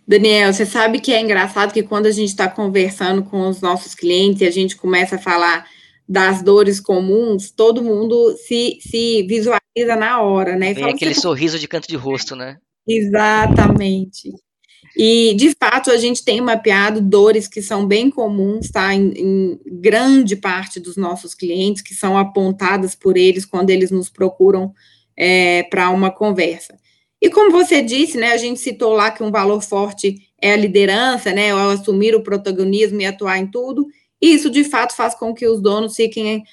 Daniel, 0.07 0.53
você 0.53 0.65
sabe 0.65 0.99
que 0.99 1.13
é 1.13 1.21
engraçado 1.21 1.73
que 1.73 1.83
quando 1.83 2.05
a 2.05 2.11
gente 2.11 2.29
está 2.29 2.47
conversando 2.47 3.23
com 3.23 3.47
os 3.47 3.61
nossos 3.61 3.95
clientes 3.95 4.41
e 4.41 4.45
a 4.45 4.51
gente 4.51 4.75
começa 4.75 5.15
a 5.15 5.19
falar 5.19 5.65
das 6.07 6.43
dores 6.43 6.79
comuns, 6.79 7.51
todo 7.51 7.83
mundo 7.83 8.35
se, 8.37 8.77
se 8.81 9.23
visualiza 9.23 9.95
na 9.97 10.21
hora, 10.21 10.57
né? 10.57 10.73
Tem 10.73 10.83
aquele 10.83 11.15
sorriso 11.15 11.57
de 11.57 11.67
canto 11.67 11.87
de 11.87 11.95
rosto, 11.95 12.35
né? 12.35 12.57
Exatamente. 12.85 14.31
E, 14.97 15.33
de 15.35 15.55
fato, 15.57 15.89
a 15.89 15.97
gente 15.97 16.23
tem 16.23 16.41
mapeado 16.41 16.99
dores 16.99 17.47
que 17.47 17.61
são 17.61 17.87
bem 17.87 18.09
comuns, 18.09 18.69
tá? 18.69 18.93
Em, 18.93 19.13
em, 19.15 19.59
grande 19.65 20.35
parte 20.35 20.79
dos 20.79 20.97
nossos 20.97 21.33
clientes, 21.33 21.81
que 21.81 21.93
são 21.93 22.17
apontadas 22.17 22.93
por 22.93 23.15
eles 23.15 23.45
quando 23.45 23.69
eles 23.69 23.89
nos 23.89 24.09
procuram 24.09 24.73
é, 25.15 25.63
para 25.63 25.89
uma 25.89 26.11
conversa. 26.11 26.75
E 27.21 27.29
como 27.29 27.51
você 27.51 27.81
disse, 27.81 28.17
né, 28.17 28.31
a 28.31 28.37
gente 28.37 28.59
citou 28.59 28.93
lá 28.93 29.11
que 29.11 29.21
um 29.21 29.29
valor 29.29 29.61
forte 29.61 30.27
é 30.41 30.53
a 30.53 30.57
liderança, 30.57 31.31
né, 31.31 31.51
ao 31.51 31.69
assumir 31.69 32.15
o 32.15 32.23
protagonismo 32.23 32.99
e 32.99 33.05
atuar 33.05 33.37
em 33.37 33.45
tudo. 33.45 33.87
E 34.19 34.33
isso, 34.33 34.49
de 34.49 34.63
fato, 34.63 34.95
faz 34.95 35.13
com 35.13 35.33
que 35.33 35.47
os 35.47 35.61
donos 35.61 35.95
fiquem 35.95 36.43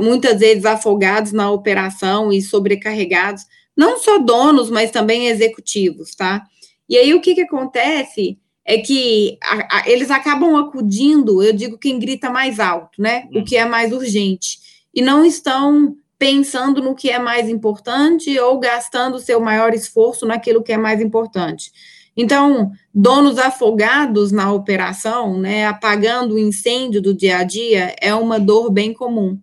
muitas 0.00 0.40
vezes 0.40 0.64
afogados 0.64 1.32
na 1.32 1.50
operação 1.50 2.32
e 2.32 2.42
sobrecarregados, 2.42 3.44
não 3.76 3.98
só 3.98 4.18
donos, 4.18 4.70
mas 4.70 4.90
também 4.90 5.28
executivos, 5.28 6.14
tá? 6.14 6.42
E 6.88 6.96
aí 6.96 7.14
o 7.14 7.20
que, 7.20 7.34
que 7.34 7.42
acontece 7.42 8.38
é 8.64 8.78
que 8.78 9.38
a, 9.42 9.78
a, 9.78 9.90
eles 9.90 10.10
acabam 10.10 10.56
acudindo, 10.56 11.42
eu 11.42 11.52
digo 11.52 11.78
quem 11.78 11.98
grita 11.98 12.30
mais 12.30 12.58
alto, 12.58 13.00
né? 13.00 13.28
O 13.34 13.44
que 13.44 13.56
é 13.56 13.64
mais 13.64 13.92
urgente. 13.92 14.58
E 14.94 15.02
não 15.02 15.24
estão 15.24 15.94
pensando 16.18 16.82
no 16.82 16.94
que 16.94 17.10
é 17.10 17.18
mais 17.18 17.48
importante 17.48 18.38
ou 18.38 18.58
gastando 18.58 19.18
seu 19.18 19.40
maior 19.40 19.74
esforço 19.74 20.26
naquilo 20.26 20.62
que 20.62 20.72
é 20.72 20.78
mais 20.78 21.00
importante. 21.00 21.70
Então, 22.16 22.72
donos 22.94 23.38
afogados 23.38 24.32
na 24.32 24.50
operação, 24.50 25.38
né, 25.38 25.66
apagando 25.66 26.34
o 26.34 26.38
incêndio 26.38 27.02
do 27.02 27.14
dia 27.14 27.38
a 27.38 27.44
dia, 27.44 27.94
é 28.00 28.14
uma 28.14 28.40
dor 28.40 28.70
bem 28.70 28.94
comum. 28.94 29.38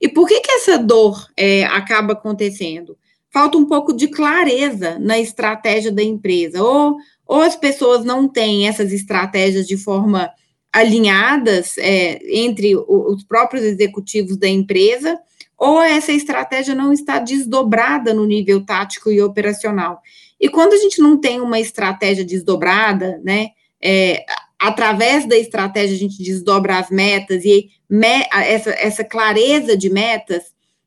E 0.00 0.08
por 0.08 0.26
que, 0.26 0.40
que 0.40 0.50
essa 0.50 0.78
dor 0.78 1.28
é, 1.36 1.64
acaba 1.64 2.14
acontecendo? 2.14 2.96
Falta 3.30 3.56
um 3.56 3.66
pouco 3.66 3.92
de 3.92 4.08
clareza 4.08 4.98
na 4.98 5.18
estratégia 5.18 5.92
da 5.92 6.02
empresa, 6.02 6.62
ou, 6.62 6.96
ou 7.26 7.40
as 7.40 7.54
pessoas 7.54 8.04
não 8.04 8.26
têm 8.26 8.66
essas 8.66 8.92
estratégias 8.92 9.66
de 9.66 9.76
forma 9.76 10.30
alinhadas 10.72 11.76
é, 11.78 12.20
entre 12.30 12.76
os 12.76 13.24
próprios 13.24 13.64
executivos 13.64 14.36
da 14.36 14.48
empresa, 14.48 15.18
ou 15.56 15.82
essa 15.82 16.12
estratégia 16.12 16.74
não 16.74 16.92
está 16.92 17.18
desdobrada 17.18 18.14
no 18.14 18.24
nível 18.24 18.64
tático 18.64 19.10
e 19.10 19.20
operacional. 19.20 20.00
E 20.40 20.48
quando 20.48 20.74
a 20.74 20.76
gente 20.76 21.00
não 21.00 21.20
tem 21.20 21.40
uma 21.40 21.58
estratégia 21.58 22.24
desdobrada, 22.24 23.20
né, 23.24 23.48
é, 23.82 24.24
através 24.58 25.26
da 25.26 25.36
estratégia 25.36 25.96
a 25.96 25.98
gente 25.98 26.22
desdobra 26.22 26.78
as 26.78 26.90
metas 26.90 27.44
e 27.44 27.70
me, 27.90 28.24
essa, 28.30 28.70
essa 28.70 29.04
clareza 29.04 29.76
de 29.76 29.90
metas, 29.90 30.44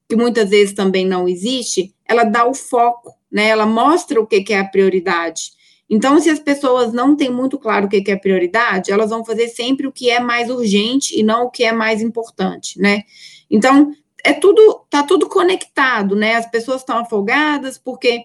que 0.07 0.15
muitas 0.15 0.49
vezes 0.49 0.73
também 0.73 1.05
não 1.05 1.27
existe, 1.27 1.93
ela 2.07 2.23
dá 2.23 2.45
o 2.45 2.53
foco, 2.53 3.13
né, 3.31 3.47
ela 3.47 3.65
mostra 3.65 4.21
o 4.21 4.27
que, 4.27 4.41
que 4.41 4.53
é 4.53 4.59
a 4.59 4.65
prioridade. 4.65 5.51
Então, 5.91 6.21
se 6.21 6.29
as 6.29 6.39
pessoas 6.39 6.93
não 6.93 7.17
têm 7.17 7.29
muito 7.29 7.59
claro 7.59 7.85
o 7.85 7.89
que, 7.89 8.01
que 8.01 8.11
é 8.11 8.15
prioridade, 8.15 8.93
elas 8.93 9.09
vão 9.09 9.25
fazer 9.25 9.49
sempre 9.49 9.85
o 9.85 9.91
que 9.91 10.09
é 10.09 10.21
mais 10.21 10.49
urgente 10.49 11.19
e 11.19 11.21
não 11.21 11.43
o 11.43 11.49
que 11.49 11.65
é 11.65 11.73
mais 11.73 12.01
importante, 12.01 12.79
né? 12.79 13.03
Então, 13.49 13.91
é 14.23 14.31
tudo, 14.31 14.85
tá 14.89 15.03
tudo 15.03 15.27
conectado, 15.27 16.15
né? 16.15 16.35
As 16.35 16.49
pessoas 16.49 16.79
estão 16.79 16.99
afogadas 16.99 17.77
porque 17.77 18.23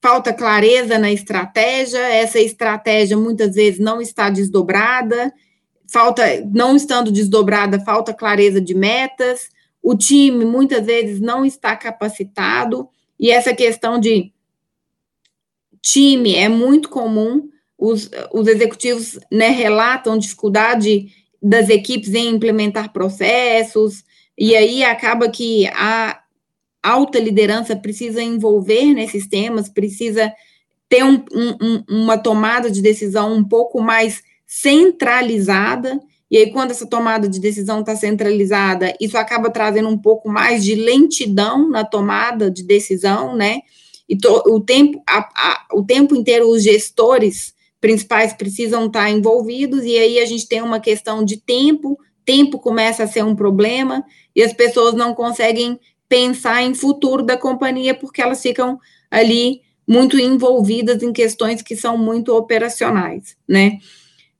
falta 0.00 0.32
clareza 0.32 0.96
na 0.96 1.10
estratégia, 1.10 1.98
essa 1.98 2.38
estratégia 2.38 3.16
muitas 3.16 3.56
vezes 3.56 3.80
não 3.80 4.00
está 4.00 4.30
desdobrada, 4.30 5.34
falta, 5.92 6.22
não 6.54 6.76
estando 6.76 7.10
desdobrada, 7.10 7.80
falta 7.80 8.14
clareza 8.14 8.60
de 8.60 8.76
metas, 8.76 9.48
o 9.82 9.96
time 9.96 10.44
muitas 10.44 10.86
vezes 10.86 11.20
não 11.20 11.44
está 11.44 11.74
capacitado, 11.74 12.88
e 13.18 13.32
essa 13.32 13.52
questão 13.52 13.98
de 13.98 14.32
time 15.92 16.34
é 16.34 16.48
muito 16.48 16.88
comum, 16.88 17.48
os, 17.78 18.10
os 18.32 18.46
executivos 18.46 19.18
né, 19.30 19.48
relatam 19.48 20.18
dificuldade 20.18 21.06
das 21.42 21.68
equipes 21.68 22.12
em 22.14 22.28
implementar 22.28 22.92
processos, 22.92 24.04
e 24.36 24.54
aí 24.54 24.84
acaba 24.84 25.28
que 25.28 25.66
a 25.68 26.20
alta 26.82 27.18
liderança 27.18 27.74
precisa 27.74 28.22
envolver 28.22 28.92
nesses 28.94 29.26
temas, 29.26 29.68
precisa 29.68 30.32
ter 30.88 31.04
um, 31.04 31.22
um, 31.34 31.84
uma 31.88 32.18
tomada 32.18 32.70
de 32.70 32.82
decisão 32.82 33.34
um 33.34 33.44
pouco 33.44 33.80
mais 33.80 34.22
centralizada. 34.46 36.00
E 36.30 36.36
aí, 36.36 36.50
quando 36.50 36.70
essa 36.70 36.86
tomada 36.86 37.28
de 37.28 37.40
decisão 37.40 37.80
está 37.80 37.96
centralizada, 37.96 38.94
isso 39.00 39.16
acaba 39.16 39.50
trazendo 39.50 39.88
um 39.88 39.98
pouco 39.98 40.28
mais 40.28 40.64
de 40.64 40.74
lentidão 40.74 41.68
na 41.68 41.84
tomada 41.84 42.50
de 42.50 42.62
decisão, 42.62 43.36
né? 43.36 43.60
E 44.08 44.16
to, 44.16 44.42
o, 44.46 44.60
tempo, 44.60 45.02
a, 45.06 45.28
a, 45.34 45.66
o 45.72 45.84
tempo 45.84 46.14
inteiro 46.14 46.48
os 46.48 46.62
gestores 46.62 47.54
principais 47.80 48.32
precisam 48.32 48.86
estar 48.86 49.10
envolvidos, 49.10 49.84
e 49.84 49.96
aí 49.96 50.18
a 50.18 50.24
gente 50.24 50.48
tem 50.48 50.62
uma 50.62 50.80
questão 50.80 51.24
de 51.24 51.36
tempo, 51.36 51.98
tempo 52.24 52.58
começa 52.58 53.04
a 53.04 53.06
ser 53.06 53.24
um 53.24 53.36
problema, 53.36 54.04
e 54.34 54.42
as 54.42 54.52
pessoas 54.52 54.94
não 54.94 55.14
conseguem 55.14 55.78
pensar 56.08 56.62
em 56.62 56.74
futuro 56.74 57.22
da 57.22 57.36
companhia, 57.36 57.94
porque 57.94 58.22
elas 58.22 58.42
ficam 58.42 58.78
ali 59.10 59.60
muito 59.86 60.18
envolvidas 60.18 61.02
em 61.02 61.12
questões 61.12 61.62
que 61.62 61.76
são 61.76 61.96
muito 61.96 62.34
operacionais, 62.34 63.36
né? 63.46 63.78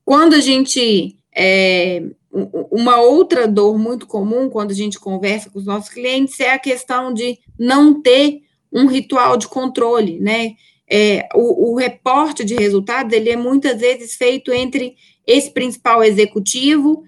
Quando 0.03 0.33
a 0.33 0.39
gente 0.39 1.15
é, 1.35 2.03
uma 2.31 2.99
outra 3.01 3.47
dor 3.47 3.77
muito 3.77 4.05
comum 4.05 4.49
quando 4.49 4.71
a 4.71 4.75
gente 4.75 4.99
conversa 4.99 5.49
com 5.49 5.57
os 5.57 5.65
nossos 5.65 5.89
clientes 5.89 6.39
é 6.39 6.51
a 6.51 6.59
questão 6.59 7.13
de 7.13 7.39
não 7.57 8.01
ter 8.01 8.41
um 8.71 8.85
ritual 8.85 9.37
de 9.37 9.47
controle, 9.47 10.19
né? 10.19 10.53
É, 10.91 11.27
o, 11.35 11.71
o 11.71 11.75
reporte 11.75 12.43
de 12.43 12.55
resultados 12.55 13.13
ele 13.13 13.29
é 13.29 13.35
muitas 13.35 13.79
vezes 13.79 14.15
feito 14.15 14.51
entre 14.51 14.95
esse 15.25 15.51
principal 15.51 16.03
executivo 16.03 17.03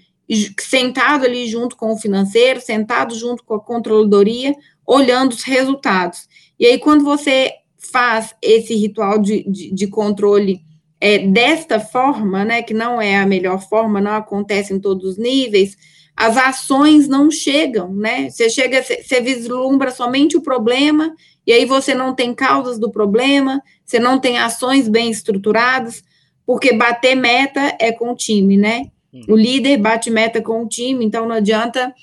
sentado 0.60 1.26
ali 1.26 1.48
junto 1.48 1.76
com 1.76 1.94
o 1.94 1.98
financeiro, 1.98 2.62
sentado 2.62 3.16
junto 3.16 3.44
com 3.44 3.56
a 3.56 3.60
controladoria, 3.60 4.56
olhando 4.86 5.34
os 5.34 5.44
resultados. 5.44 6.28
E 6.60 6.66
aí, 6.66 6.80
quando 6.80 7.04
você 7.04 7.52
faz 7.78 8.34
esse 8.42 8.76
ritual 8.76 9.20
de, 9.20 9.44
de, 9.50 9.74
de 9.74 9.88
controle 9.88 10.62
é, 11.00 11.20
desta 11.20 11.80
forma, 11.80 12.46
né, 12.46 12.62
que 12.62 12.74
não 12.74 13.02
é 13.02 13.18
a 13.18 13.26
melhor 13.26 13.60
forma, 13.68 14.00
não 14.00 14.12
acontece 14.12 14.74
em 14.74 14.80
todos 14.80 15.04
os 15.04 15.18
níveis, 15.18 15.76
as 16.16 16.38
ações 16.38 17.08
não 17.08 17.32
chegam, 17.32 17.94
né? 17.94 18.30
Você 18.30 18.50
chega, 18.50 18.84
você 18.84 19.22
vislumbra 19.22 19.92
somente 19.92 20.38
o 20.38 20.42
problema, 20.42 21.16
e 21.46 21.52
aí 21.52 21.66
você 21.66 21.96
não 21.96 22.14
tem 22.14 22.34
causas 22.34 22.78
do 22.78 22.92
problema, 22.92 23.62
você 23.86 24.00
não 24.00 24.20
tem 24.20 24.38
ações 24.38 24.88
bem 24.88 25.10
estruturadas, 25.10 26.04
porque 26.46 26.74
bater 26.74 27.16
meta 27.16 27.76
é 27.80 27.92
com 27.92 28.12
o 28.12 28.16
time, 28.16 28.58
né? 28.58 28.92
Hum. 29.14 29.22
O 29.30 29.36
líder 29.36 29.78
bate 29.78 30.10
meta 30.10 30.42
com 30.42 30.64
o 30.64 30.68
time, 30.68 31.04
então 31.04 31.28
não 31.28 31.36
adianta 31.36 31.94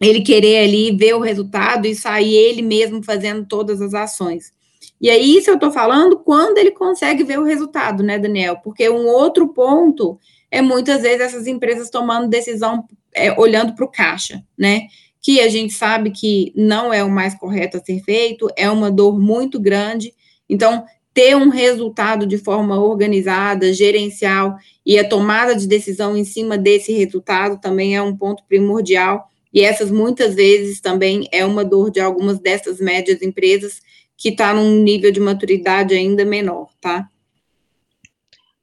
ele 0.00 0.22
querer 0.22 0.64
ali 0.64 0.90
ver 0.96 1.14
o 1.14 1.20
resultado 1.20 1.86
e 1.86 1.94
sair 1.94 2.34
ele 2.34 2.62
mesmo 2.62 3.02
fazendo 3.04 3.46
todas 3.46 3.80
as 3.80 3.94
ações. 3.94 4.52
E 5.00 5.10
aí, 5.10 5.36
isso 5.36 5.50
eu 5.50 5.54
estou 5.54 5.70
falando 5.70 6.18
quando 6.18 6.58
ele 6.58 6.70
consegue 6.70 7.24
ver 7.24 7.38
o 7.38 7.44
resultado, 7.44 8.02
né, 8.02 8.18
Daniel? 8.18 8.58
Porque 8.62 8.88
um 8.88 9.06
outro 9.06 9.48
ponto 9.48 10.18
é 10.50 10.60
muitas 10.60 11.02
vezes 11.02 11.20
essas 11.20 11.46
empresas 11.46 11.90
tomando 11.90 12.28
decisão 12.28 12.84
é, 13.14 13.32
olhando 13.38 13.74
para 13.74 13.84
o 13.84 13.90
caixa, 13.90 14.42
né? 14.58 14.86
Que 15.20 15.40
a 15.40 15.48
gente 15.48 15.72
sabe 15.72 16.10
que 16.10 16.52
não 16.56 16.92
é 16.92 17.02
o 17.04 17.10
mais 17.10 17.34
correto 17.34 17.76
a 17.76 17.84
ser 17.84 18.00
feito, 18.02 18.48
é 18.56 18.70
uma 18.70 18.90
dor 18.90 19.18
muito 19.18 19.60
grande. 19.60 20.12
Então, 20.48 20.84
ter 21.14 21.36
um 21.36 21.48
resultado 21.48 22.26
de 22.26 22.38
forma 22.38 22.80
organizada, 22.80 23.72
gerencial 23.72 24.56
e 24.84 24.98
a 24.98 25.08
tomada 25.08 25.54
de 25.54 25.66
decisão 25.66 26.16
em 26.16 26.24
cima 26.24 26.56
desse 26.56 26.92
resultado 26.92 27.60
também 27.60 27.94
é 27.94 28.02
um 28.02 28.16
ponto 28.16 28.42
primordial. 28.48 29.28
E 29.52 29.60
essas 29.60 29.90
muitas 29.90 30.34
vezes 30.34 30.80
também 30.80 31.28
é 31.30 31.44
uma 31.44 31.64
dor 31.64 31.90
de 31.90 32.00
algumas 32.00 32.38
dessas 32.38 32.80
médias 32.80 33.20
empresas 33.20 33.80
que 34.16 34.30
está 34.30 34.54
num 34.54 34.82
nível 34.82 35.12
de 35.12 35.20
maturidade 35.20 35.94
ainda 35.94 36.24
menor, 36.24 36.68
tá? 36.80 37.08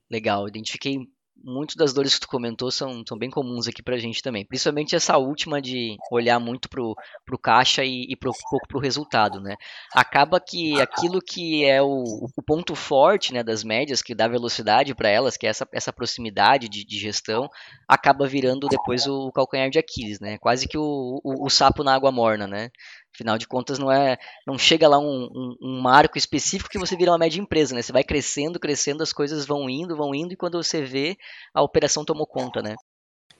Legal, 0.09 0.47
identifiquei 0.47 1.07
muitas 1.43 1.75
das 1.75 1.93
dores 1.93 2.15
que 2.15 2.21
tu 2.21 2.27
comentou 2.27 2.71
são, 2.71 3.03
são 3.07 3.17
bem 3.17 3.29
comuns 3.29 3.67
aqui 3.67 3.81
pra 3.81 3.97
gente 3.97 4.21
também. 4.21 4.45
Principalmente 4.45 4.95
essa 4.95 5.17
última 5.17 5.61
de 5.61 5.97
olhar 6.11 6.39
muito 6.39 6.69
pro, 6.69 6.95
pro 7.25 7.37
caixa 7.37 7.83
e, 7.83 8.05
e 8.09 8.15
pro, 8.15 8.31
pouco 8.49 8.67
pro 8.67 8.79
resultado, 8.79 9.39
né? 9.39 9.55
Acaba 9.93 10.39
que 10.39 10.79
aquilo 10.81 11.21
que 11.21 11.65
é 11.65 11.81
o, 11.81 12.03
o 12.35 12.41
ponto 12.41 12.75
forte 12.75 13.33
né, 13.33 13.43
das 13.43 13.63
médias, 13.63 14.01
que 14.01 14.15
dá 14.15 14.27
velocidade 14.27 14.93
para 14.95 15.09
elas, 15.09 15.37
que 15.37 15.47
é 15.47 15.49
essa, 15.49 15.67
essa 15.71 15.93
proximidade 15.93 16.69
de, 16.69 16.85
de, 16.85 16.99
gestão, 16.99 17.49
acaba 17.87 18.27
virando 18.27 18.67
depois 18.67 19.07
o 19.07 19.31
calcanhar 19.31 19.69
de 19.69 19.79
Aquiles, 19.79 20.19
né? 20.19 20.37
Quase 20.37 20.67
que 20.67 20.77
o, 20.77 21.21
o, 21.23 21.45
o 21.45 21.49
sapo 21.49 21.83
na 21.83 21.93
água 21.93 22.11
morna, 22.11 22.47
né? 22.47 22.69
Afinal 23.13 23.37
de 23.37 23.47
contas, 23.47 23.79
não 23.79 23.91
é, 23.91 24.17
não 24.45 24.57
chega 24.57 24.87
lá 24.87 24.97
um, 24.97 25.29
um, 25.33 25.55
um, 25.61 25.81
marco 25.81 26.17
específico 26.17 26.69
que 26.69 26.77
você 26.77 26.95
vira 26.95 27.11
uma 27.11 27.17
média 27.17 27.41
empresa, 27.41 27.75
né? 27.75 27.81
Você 27.81 27.91
vai 27.91 28.03
crescendo, 28.03 28.59
crescendo, 28.59 29.03
as 29.03 29.11
coisas 29.11 29.45
vão 29.45 29.69
indo, 29.69 29.97
vão 29.97 30.13
indo, 30.15 30.33
e 30.33 30.37
quando 30.37 30.61
você 30.61 30.81
vê, 30.81 31.17
a 31.53 31.61
operação 31.61 32.05
tomou 32.05 32.25
conta, 32.25 32.61
né? 32.61 32.75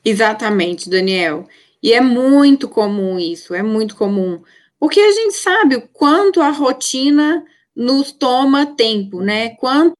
Exatamente, 0.03 0.89
Daniel. 0.89 1.47
E 1.81 1.93
é 1.93 2.01
muito 2.01 2.67
comum 2.67 3.17
isso, 3.17 3.53
é 3.53 3.63
muito 3.63 3.95
comum. 3.95 4.41
Porque 4.79 4.99
a 4.99 5.11
gente 5.11 5.35
sabe 5.35 5.75
o 5.75 5.87
quanto 5.87 6.41
a 6.41 6.49
rotina 6.49 7.43
nos 7.75 8.11
toma 8.11 8.75
tempo, 8.75 9.21
né? 9.21 9.49
Quanto 9.55 9.93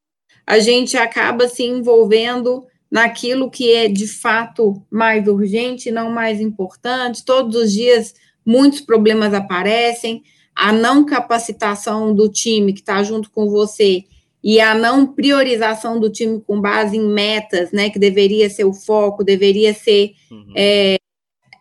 a 0.46 0.60
gente 0.60 0.98
acaba 0.98 1.48
se 1.48 1.64
envolvendo 1.64 2.66
naquilo 2.90 3.52
que 3.52 3.72
é 3.72 3.88
de 3.88 4.08
fato 4.08 4.84
mais 4.90 5.28
urgente, 5.28 5.92
não 5.92 6.10
mais 6.10 6.42
importante. 6.42 7.24
Todos 7.24 7.56
os 7.56 7.72
dias 7.72 8.14
muitos 8.50 8.82
problemas 8.82 9.32
aparecem, 9.32 10.24
a 10.56 10.74
não 10.74 11.06
capacitação 11.06 12.16
do 12.16 12.28
time 12.28 12.74
que 12.74 12.80
está 12.80 13.04
junto 13.04 13.30
com 13.30 13.48
você 13.48 14.06
e 14.44 14.60
a 14.60 14.74
não 14.74 15.06
priorização 15.06 16.00
do 16.00 16.10
time 16.10 16.42
com 16.42 16.60
base 16.60 16.98
em 16.98 17.08
metas, 17.08 17.72
né, 17.72 17.92
que 17.92 18.00
deveria 18.00 18.50
ser 18.50 18.64
o 18.64 18.74
foco, 18.74 19.24
deveria 19.24 19.72
ser 19.72 20.14
uhum. 20.32 20.54
é, 20.56 20.98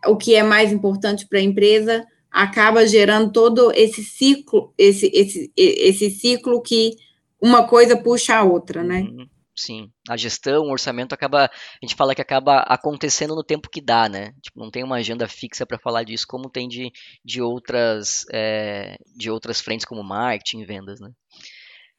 o 0.06 0.16
que 0.16 0.34
é 0.34 0.42
mais 0.42 0.72
importante 0.72 1.28
para 1.28 1.38
a 1.38 1.42
empresa, 1.42 2.06
acaba 2.30 2.86
gerando 2.86 3.32
todo 3.32 3.70
esse 3.74 4.02
ciclo, 4.02 4.72
esse, 4.78 5.10
esse, 5.12 5.52
esse 5.54 6.10
ciclo 6.10 6.62
que 6.62 6.92
uma 7.38 7.64
coisa 7.64 7.98
puxa 7.98 8.36
a 8.36 8.44
outra, 8.44 8.82
né? 8.82 9.02
Uhum. 9.02 9.26
Sim, 9.58 9.90
a 10.08 10.16
gestão, 10.16 10.66
o 10.66 10.70
orçamento 10.70 11.12
acaba, 11.12 11.46
a 11.46 11.50
gente 11.82 11.96
fala 11.96 12.14
que 12.14 12.22
acaba 12.22 12.60
acontecendo 12.60 13.34
no 13.34 13.42
tempo 13.42 13.68
que 13.68 13.80
dá, 13.80 14.08
né? 14.08 14.32
Tipo, 14.40 14.60
não 14.60 14.70
tem 14.70 14.84
uma 14.84 14.96
agenda 14.96 15.26
fixa 15.26 15.66
para 15.66 15.80
falar 15.80 16.04
disso, 16.04 16.26
como 16.28 16.48
tem 16.48 16.68
de, 16.68 16.92
de 17.24 17.42
outras 17.42 18.24
é, 18.32 18.96
de 19.16 19.28
outras 19.28 19.60
frentes 19.60 19.84
como 19.84 20.04
marketing, 20.04 20.64
vendas, 20.64 21.00
né? 21.00 21.10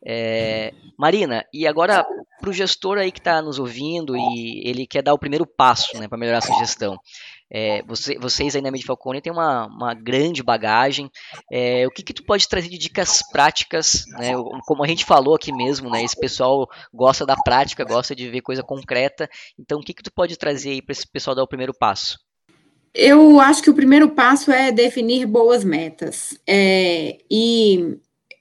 É, 0.06 0.74
Marina, 0.98 1.45
e 1.54 1.67
agora 1.67 2.06
para 2.39 2.50
o 2.50 2.54
gestor 2.54 2.98
aí 2.98 3.12
que 3.12 3.19
está 3.19 3.41
nos 3.41 3.60
ouvindo 3.60 4.15
e 4.15 4.62
ele 4.65 4.88
quer 4.88 5.04
dar 5.04 5.13
o 5.13 5.19
primeiro 5.19 5.45
passo 5.45 6.00
né, 6.00 6.08
para 6.08 6.17
melhorar 6.17 6.38
essa 6.38 6.58
gestão. 6.60 6.98
É, 7.51 7.81
você, 7.83 8.17
vocês 8.19 8.55
aí 8.55 8.62
na 8.62 8.71
Mid 8.71 8.83
Falcone 8.83 9.21
têm 9.21 9.31
uma, 9.31 9.65
uma 9.67 9.93
grande 9.93 10.43
bagagem. 10.43 11.09
É, 11.51 11.85
o 11.88 11.91
que, 11.91 12.03
que 12.03 12.13
tu 12.13 12.23
pode 12.23 12.47
trazer 12.47 12.69
de 12.69 12.77
dicas 12.77 13.21
práticas? 13.31 14.03
Né, 14.17 14.33
como 14.65 14.83
a 14.83 14.88
gente 14.88 15.05
falou 15.05 15.35
aqui 15.35 15.51
mesmo, 15.51 15.89
né, 15.89 16.03
esse 16.03 16.19
pessoal 16.19 16.67
gosta 16.93 17.25
da 17.25 17.35
prática, 17.35 17.83
gosta 17.83 18.15
de 18.15 18.29
ver 18.29 18.41
coisa 18.41 18.62
concreta. 18.62 19.29
Então, 19.57 19.79
o 19.79 19.83
que, 19.83 19.93
que 19.93 20.03
tu 20.03 20.12
pode 20.12 20.38
trazer 20.38 20.71
aí 20.71 20.81
para 20.81 20.93
esse 20.93 21.07
pessoal 21.07 21.35
dar 21.35 21.43
o 21.43 21.47
primeiro 21.47 21.73
passo? 21.73 22.19
Eu 22.93 23.39
acho 23.39 23.62
que 23.62 23.69
o 23.69 23.75
primeiro 23.75 24.09
passo 24.09 24.51
é 24.51 24.71
definir 24.71 25.25
boas 25.25 25.63
metas. 25.63 26.38
É, 26.47 27.17
e 27.29 27.97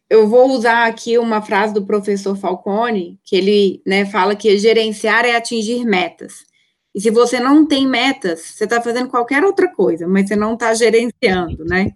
eu 0.08 0.26
vou 0.26 0.50
usar 0.50 0.86
aqui 0.86 1.18
uma 1.18 1.42
frase 1.42 1.74
do 1.74 1.84
professor 1.84 2.36
Falcone, 2.36 3.18
que 3.22 3.36
ele 3.36 3.82
né, 3.86 4.06
fala 4.06 4.34
que 4.34 4.56
gerenciar 4.58 5.24
é 5.24 5.36
atingir 5.36 5.84
metas. 5.84 6.46
E 6.94 7.00
se 7.00 7.10
você 7.10 7.38
não 7.38 7.66
tem 7.66 7.86
metas, 7.86 8.40
você 8.40 8.64
está 8.64 8.80
fazendo 8.80 9.08
qualquer 9.08 9.44
outra 9.44 9.68
coisa, 9.68 10.08
mas 10.08 10.26
você 10.26 10.34
não 10.34 10.54
está 10.54 10.72
gerenciando, 10.74 11.64
né? 11.64 11.92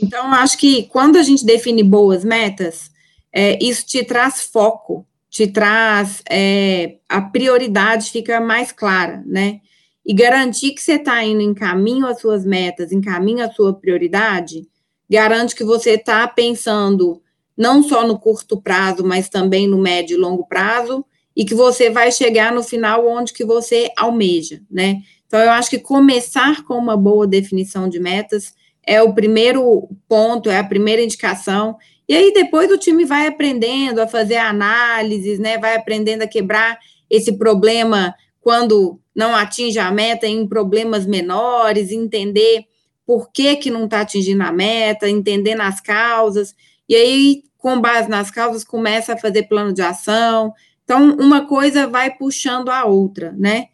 Então, 0.00 0.32
acho 0.32 0.58
que 0.58 0.84
quando 0.84 1.16
a 1.16 1.22
gente 1.22 1.44
define 1.44 1.82
boas 1.82 2.24
metas, 2.24 2.90
é, 3.32 3.58
isso 3.62 3.86
te 3.86 4.04
traz 4.04 4.42
foco, 4.42 5.06
te 5.30 5.46
traz 5.46 6.22
é, 6.30 6.96
a 7.08 7.20
prioridade 7.20 8.10
fica 8.10 8.40
mais 8.40 8.70
clara, 8.72 9.22
né? 9.26 9.60
E 10.04 10.14
garantir 10.14 10.72
que 10.72 10.80
você 10.80 10.92
está 10.92 11.22
indo 11.24 11.40
em 11.40 11.52
caminho 11.52 12.06
às 12.06 12.20
suas 12.20 12.44
metas, 12.44 12.92
em 12.92 13.00
caminho 13.00 13.44
à 13.44 13.50
sua 13.50 13.74
prioridade, 13.74 14.66
garante 15.08 15.54
que 15.54 15.64
você 15.64 15.92
está 15.92 16.26
pensando 16.28 17.22
não 17.56 17.82
só 17.82 18.06
no 18.06 18.18
curto 18.18 18.60
prazo, 18.60 19.04
mas 19.04 19.28
também 19.28 19.66
no 19.66 19.78
médio 19.78 20.16
e 20.16 20.20
longo 20.20 20.46
prazo, 20.46 21.04
e 21.38 21.44
que 21.44 21.54
você 21.54 21.88
vai 21.88 22.10
chegar 22.10 22.52
no 22.52 22.64
final 22.64 23.06
onde 23.06 23.32
que 23.32 23.44
você 23.44 23.92
almeja, 23.96 24.60
né? 24.68 25.02
Então, 25.24 25.38
eu 25.38 25.50
acho 25.52 25.70
que 25.70 25.78
começar 25.78 26.64
com 26.64 26.74
uma 26.74 26.96
boa 26.96 27.28
definição 27.28 27.88
de 27.88 28.00
metas 28.00 28.52
é 28.84 29.00
o 29.00 29.14
primeiro 29.14 29.88
ponto, 30.08 30.50
é 30.50 30.58
a 30.58 30.64
primeira 30.64 31.00
indicação, 31.00 31.76
e 32.08 32.16
aí 32.16 32.32
depois 32.32 32.72
o 32.72 32.76
time 32.76 33.04
vai 33.04 33.28
aprendendo 33.28 34.00
a 34.00 34.08
fazer 34.08 34.38
análises, 34.38 35.38
né? 35.38 35.58
Vai 35.58 35.76
aprendendo 35.76 36.22
a 36.22 36.26
quebrar 36.26 36.76
esse 37.08 37.38
problema 37.38 38.16
quando 38.40 38.98
não 39.14 39.36
atinge 39.36 39.78
a 39.78 39.92
meta 39.92 40.26
em 40.26 40.44
problemas 40.44 41.06
menores, 41.06 41.92
entender 41.92 42.64
por 43.06 43.30
que 43.30 43.54
que 43.56 43.70
não 43.70 43.84
está 43.84 44.00
atingindo 44.00 44.42
a 44.42 44.50
meta, 44.50 45.08
entendendo 45.08 45.60
as 45.60 45.80
causas, 45.80 46.52
e 46.88 46.96
aí 46.96 47.42
com 47.58 47.80
base 47.80 48.08
nas 48.08 48.30
causas, 48.30 48.64
começa 48.64 49.12
a 49.12 49.16
fazer 49.16 49.42
plano 49.44 49.72
de 49.72 49.82
ação. 49.82 50.54
Então, 50.88 51.18
uma 51.20 51.44
coisa 51.44 51.86
vai 51.86 52.10
puxando 52.10 52.70
a 52.70 52.86
outra, 52.86 53.34
né? 53.36 53.66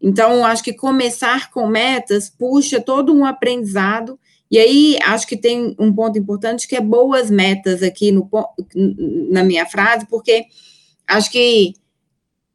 Então, 0.00 0.46
acho 0.46 0.62
que 0.62 0.72
começar 0.72 1.50
com 1.50 1.66
metas 1.66 2.30
puxa 2.30 2.80
todo 2.80 3.12
um 3.12 3.26
aprendizado 3.26 4.16
E 4.48 4.56
aí, 4.56 4.96
acho 5.02 5.26
que 5.26 5.36
tem 5.36 5.74
um 5.80 5.92
ponto 5.92 6.16
importante 6.16 6.68
que 6.68 6.76
é 6.76 6.80
boas 6.80 7.28
metas 7.28 7.82
aqui 7.82 8.12
no, 8.12 8.30
na 9.30 9.42
minha 9.42 9.66
frase, 9.66 10.06
porque 10.06 10.44
acho 11.08 11.28
que 11.32 11.74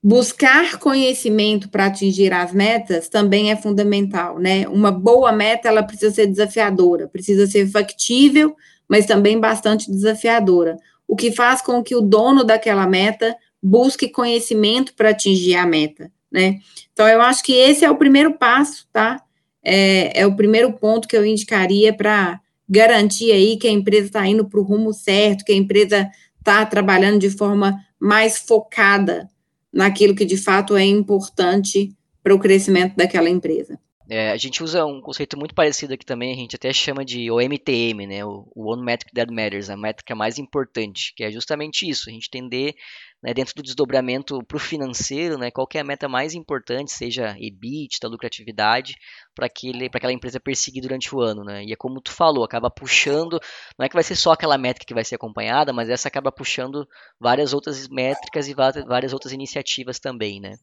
buscar 0.02 0.80
conhecimento 0.80 1.68
para 1.68 1.88
atingir 1.88 2.32
as 2.32 2.54
metas 2.54 3.10
também 3.10 3.52
é 3.52 3.58
fundamental, 3.58 4.40
né? 4.40 4.66
Uma 4.70 4.92
boa 4.92 5.34
meta, 5.34 5.68
ela 5.68 5.84
precisa 5.84 6.14
ser 6.16 6.28
desafiadora, 6.28 7.10
precisa 7.10 7.48
ser 7.48 7.68
factível, 7.68 8.56
mas 8.88 9.06
também 9.06 9.40
bastante 9.42 9.92
desafiadora, 9.92 10.78
o 11.06 11.18
que 11.18 11.34
faz 11.34 11.62
com 11.62 11.84
que 11.84 11.96
o 11.96 12.02
dono 12.02 12.46
daquela 12.46 12.88
meta 12.88 13.36
busque 13.68 14.08
conhecimento 14.08 14.94
para 14.94 15.10
atingir 15.10 15.56
a 15.56 15.66
meta, 15.66 16.12
né? 16.32 16.60
Então, 16.94 17.08
eu 17.08 17.20
acho 17.20 17.44
que 17.44 17.54
esse 17.54 17.84
é 17.84 17.90
o 17.90 17.98
primeiro 17.98 18.38
passo, 18.38 18.88
tá? 18.94 19.20
É, 19.64 20.22
é 20.22 20.28
o 20.28 20.36
primeiro 20.36 20.74
ponto 20.74 21.08
que 21.08 21.18
eu 21.18 21.26
indicaria 21.26 21.92
para 21.92 22.40
garantir 22.70 23.32
aí 23.32 23.58
que 23.58 23.68
a 23.68 23.72
empresa 23.72 24.06
está 24.06 24.28
indo 24.28 24.46
para 24.48 24.60
o 24.60 24.64
rumo 24.64 24.94
certo, 24.94 25.44
que 25.44 25.52
a 25.52 25.56
empresa 25.56 26.08
está 26.38 26.64
trabalhando 26.64 27.18
de 27.18 27.32
forma 27.32 27.84
mais 28.00 28.38
focada 28.38 29.28
naquilo 29.74 30.14
que 30.14 30.26
de 30.26 30.38
fato 30.38 30.76
é 30.76 30.86
importante 30.86 31.92
para 32.22 32.36
o 32.36 32.40
crescimento 32.40 32.96
daquela 32.96 33.30
empresa. 33.30 33.80
É, 34.08 34.32
a 34.32 34.38
gente 34.38 34.64
usa 34.64 34.86
um 34.86 35.02
conceito 35.02 35.38
muito 35.38 35.56
parecido 35.56 35.94
aqui 35.94 36.06
também, 36.06 36.32
a 36.32 36.36
gente 36.36 36.56
até 36.56 36.72
chama 36.72 37.04
de 37.04 37.32
OMTM, 37.32 38.06
né, 38.06 38.24
o 38.24 38.48
One 38.56 38.84
Metric 38.84 39.12
That 39.14 39.34
Matters, 39.34 39.70
a 39.70 39.76
métrica 39.76 40.14
mais 40.14 40.38
importante, 40.38 41.12
que 41.16 41.24
é 41.24 41.32
justamente 41.32 41.90
isso, 41.90 42.10
a 42.10 42.14
gente 42.14 42.28
entender 42.28 42.76
né, 43.24 43.34
dentro 43.34 43.56
do 43.56 43.64
desdobramento 43.64 44.44
para 44.46 44.58
o 44.58 44.60
financeiro, 44.60 45.40
né, 45.40 45.50
qual 45.50 45.68
é 45.74 45.80
a 45.80 45.84
meta 45.84 46.08
mais 46.08 46.36
importante, 46.36 46.92
seja 46.92 47.36
EBITDA, 47.40 48.08
lucratividade, 48.08 48.94
para 49.34 49.48
aquela 49.48 50.14
empresa 50.14 50.40
perseguir 50.40 50.84
durante 50.84 51.14
o 51.14 51.20
ano. 51.20 51.44
Né? 51.44 51.66
E 51.66 51.74
é 51.74 51.76
como 51.76 52.00
tu 52.00 52.12
falou, 52.12 52.44
acaba 52.44 52.70
puxando, 52.70 53.40
não 53.78 53.86
é 53.86 53.90
que 53.90 53.96
vai 53.96 54.04
ser 54.04 54.16
só 54.16 54.34
aquela 54.34 54.58
métrica 54.58 54.86
que 54.86 54.94
vai 54.94 55.04
ser 55.04 55.16
acompanhada, 55.16 55.74
mas 55.74 55.90
essa 55.90 56.08
acaba 56.08 56.32
puxando 56.32 56.88
várias 57.20 57.54
outras 57.54 57.88
métricas 57.90 58.48
e 58.48 58.54
várias 58.54 59.14
outras 59.14 59.34
iniciativas 59.34 60.00
também, 60.00 60.40
né? 60.40 60.58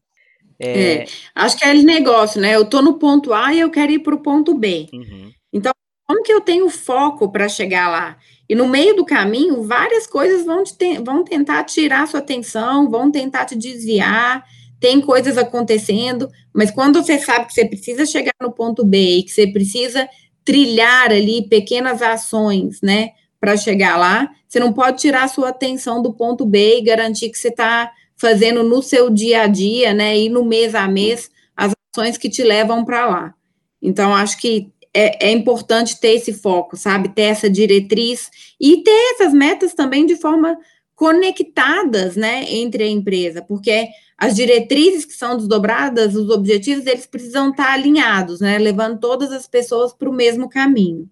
É... 0.58 0.92
É, 0.92 1.06
acho 1.34 1.56
que 1.56 1.64
é 1.64 1.68
aquele 1.68 1.82
negócio, 1.82 2.40
né? 2.40 2.54
Eu 2.54 2.62
estou 2.62 2.82
no 2.82 2.94
ponto 2.94 3.32
A 3.32 3.52
e 3.52 3.60
eu 3.60 3.70
quero 3.70 3.92
ir 3.92 3.98
para 3.98 4.14
o 4.14 4.22
ponto 4.22 4.54
B. 4.54 4.88
Uhum. 4.92 5.32
Então, 5.52 5.72
como 6.06 6.22
que 6.22 6.32
eu 6.32 6.40
tenho 6.40 6.68
foco 6.70 7.30
para 7.30 7.48
chegar 7.48 7.88
lá? 7.88 8.16
E 8.48 8.54
no 8.54 8.68
meio 8.68 8.94
do 8.94 9.04
caminho, 9.04 9.62
várias 9.62 10.06
coisas 10.06 10.44
vão, 10.44 10.62
te, 10.62 10.98
vão 10.98 11.24
tentar 11.24 11.64
tirar 11.64 12.06
sua 12.06 12.20
atenção, 12.20 12.90
vão 12.90 13.10
tentar 13.10 13.46
te 13.46 13.56
desviar, 13.56 14.44
tem 14.78 15.00
coisas 15.00 15.38
acontecendo, 15.38 16.28
mas 16.52 16.70
quando 16.70 17.02
você 17.02 17.18
sabe 17.18 17.46
que 17.46 17.54
você 17.54 17.64
precisa 17.64 18.04
chegar 18.04 18.34
no 18.40 18.52
ponto 18.52 18.84
B 18.84 19.18
e 19.18 19.22
que 19.22 19.30
você 19.30 19.46
precisa 19.46 20.08
trilhar 20.44 21.10
ali 21.10 21.48
pequenas 21.48 22.02
ações, 22.02 22.80
né, 22.82 23.10
para 23.40 23.56
chegar 23.56 23.96
lá, 23.96 24.28
você 24.46 24.60
não 24.60 24.72
pode 24.72 25.00
tirar 25.00 25.28
sua 25.28 25.48
atenção 25.48 26.02
do 26.02 26.12
ponto 26.12 26.44
B 26.44 26.78
e 26.78 26.82
garantir 26.82 27.30
que 27.30 27.38
você 27.38 27.48
está 27.48 27.90
fazendo 28.22 28.62
no 28.62 28.80
seu 28.80 29.10
dia 29.10 29.42
a 29.42 29.46
dia, 29.48 29.92
né, 29.92 30.16
e 30.16 30.28
no 30.28 30.44
mês 30.44 30.76
a 30.76 30.86
mês, 30.86 31.28
as 31.56 31.72
ações 31.92 32.16
que 32.16 32.30
te 32.30 32.44
levam 32.44 32.84
para 32.84 33.04
lá. 33.04 33.34
Então, 33.82 34.14
acho 34.14 34.38
que 34.38 34.72
é, 34.94 35.26
é, 35.26 35.32
importante 35.32 35.98
ter 35.98 36.12
esse 36.12 36.32
foco, 36.32 36.76
sabe? 36.76 37.08
Ter 37.08 37.22
essa 37.22 37.50
diretriz 37.50 38.30
e 38.60 38.82
ter 38.84 39.14
essas 39.14 39.32
metas 39.32 39.74
também 39.74 40.06
de 40.06 40.14
forma 40.14 40.56
conectadas, 40.94 42.14
né, 42.14 42.44
entre 42.48 42.84
a 42.84 42.88
empresa, 42.88 43.42
porque 43.42 43.88
as 44.16 44.36
diretrizes 44.36 45.04
que 45.04 45.14
são 45.14 45.36
desdobradas, 45.36 46.14
os 46.14 46.30
objetivos, 46.30 46.86
eles 46.86 47.06
precisam 47.06 47.50
estar 47.50 47.72
alinhados, 47.72 48.38
né, 48.38 48.56
levando 48.56 49.00
todas 49.00 49.32
as 49.32 49.48
pessoas 49.48 49.92
para 49.92 50.08
o 50.08 50.12
mesmo 50.12 50.48
caminho. 50.48 51.10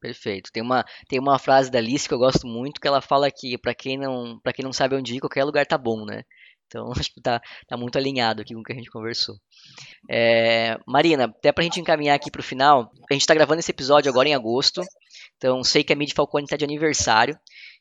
Perfeito. 0.00 0.50
Tem 0.52 0.62
uma, 0.62 0.84
tem 1.08 1.18
uma 1.18 1.38
frase 1.38 1.70
da 1.70 1.78
Alice 1.78 2.08
que 2.08 2.14
eu 2.14 2.18
gosto 2.18 2.46
muito, 2.46 2.80
que 2.80 2.88
ela 2.88 3.02
fala 3.02 3.30
que 3.30 3.58
para 3.58 3.74
quem 3.74 3.98
não 3.98 4.40
para 4.42 4.52
quem 4.52 4.64
não 4.64 4.72
sabe 4.72 4.96
onde 4.96 5.14
ir, 5.14 5.20
qualquer 5.20 5.44
lugar 5.44 5.66
tá 5.66 5.76
bom, 5.76 6.04
né? 6.06 6.22
Então, 6.66 6.90
acho 6.96 7.10
que 7.12 7.20
tá, 7.20 7.40
tá 7.68 7.76
muito 7.76 7.98
alinhado 7.98 8.40
aqui 8.40 8.54
com 8.54 8.60
o 8.60 8.64
que 8.64 8.72
a 8.72 8.76
gente 8.76 8.90
conversou. 8.90 9.36
É, 10.08 10.78
Marina, 10.86 11.24
até 11.24 11.52
pra 11.52 11.64
gente 11.64 11.80
encaminhar 11.80 12.16
aqui 12.16 12.30
pro 12.30 12.42
final, 12.42 12.90
a 13.10 13.12
gente 13.12 13.26
tá 13.26 13.34
gravando 13.34 13.60
esse 13.60 13.70
episódio 13.70 14.10
agora 14.10 14.28
em 14.28 14.34
agosto, 14.34 14.82
então 15.36 15.62
sei 15.62 15.84
que 15.84 15.92
a 15.92 15.96
Mid 15.96 16.12
Falcone 16.14 16.46
tá 16.46 16.56
de 16.56 16.64
aniversário, 16.64 17.38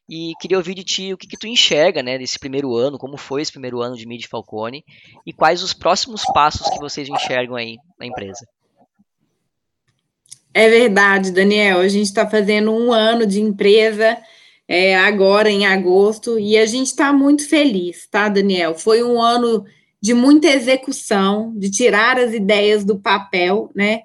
e 0.09 0.33
queria 0.41 0.57
ouvir 0.57 0.73
de 0.73 0.83
ti 0.83 1.13
o 1.13 1.17
que, 1.17 1.27
que 1.27 1.37
tu 1.37 1.45
enxerga, 1.45 2.01
né, 2.01 2.17
desse 2.17 2.39
primeiro 2.39 2.75
ano, 2.75 2.97
como 2.97 3.15
foi 3.15 3.43
esse 3.43 3.51
primeiro 3.51 3.79
ano 3.79 3.95
de 3.95 4.07
Mid 4.07 4.25
Falcone, 4.25 4.83
e 5.25 5.31
quais 5.31 5.61
os 5.61 5.71
próximos 5.71 6.23
passos 6.33 6.67
que 6.67 6.79
vocês 6.79 7.07
enxergam 7.07 7.55
aí 7.55 7.77
na 7.99 8.07
empresa. 8.07 8.45
É 10.53 10.67
verdade, 10.67 11.31
Daniel, 11.31 11.79
a 11.79 11.87
gente 11.87 12.07
está 12.07 12.27
fazendo 12.27 12.71
um 12.71 12.91
ano 12.91 13.25
de 13.25 13.39
empresa, 13.39 14.17
é, 14.67 14.95
agora 14.97 15.49
em 15.49 15.65
agosto, 15.65 16.39
e 16.39 16.57
a 16.57 16.65
gente 16.65 16.87
está 16.87 17.13
muito 17.13 17.47
feliz, 17.47 18.07
tá, 18.09 18.27
Daniel? 18.29 18.73
Foi 18.75 19.03
um 19.03 19.21
ano 19.21 19.63
de 20.01 20.13
muita 20.13 20.47
execução, 20.47 21.53
de 21.55 21.69
tirar 21.69 22.17
as 22.17 22.33
ideias 22.33 22.83
do 22.83 22.97
papel, 22.97 23.69
né? 23.75 24.01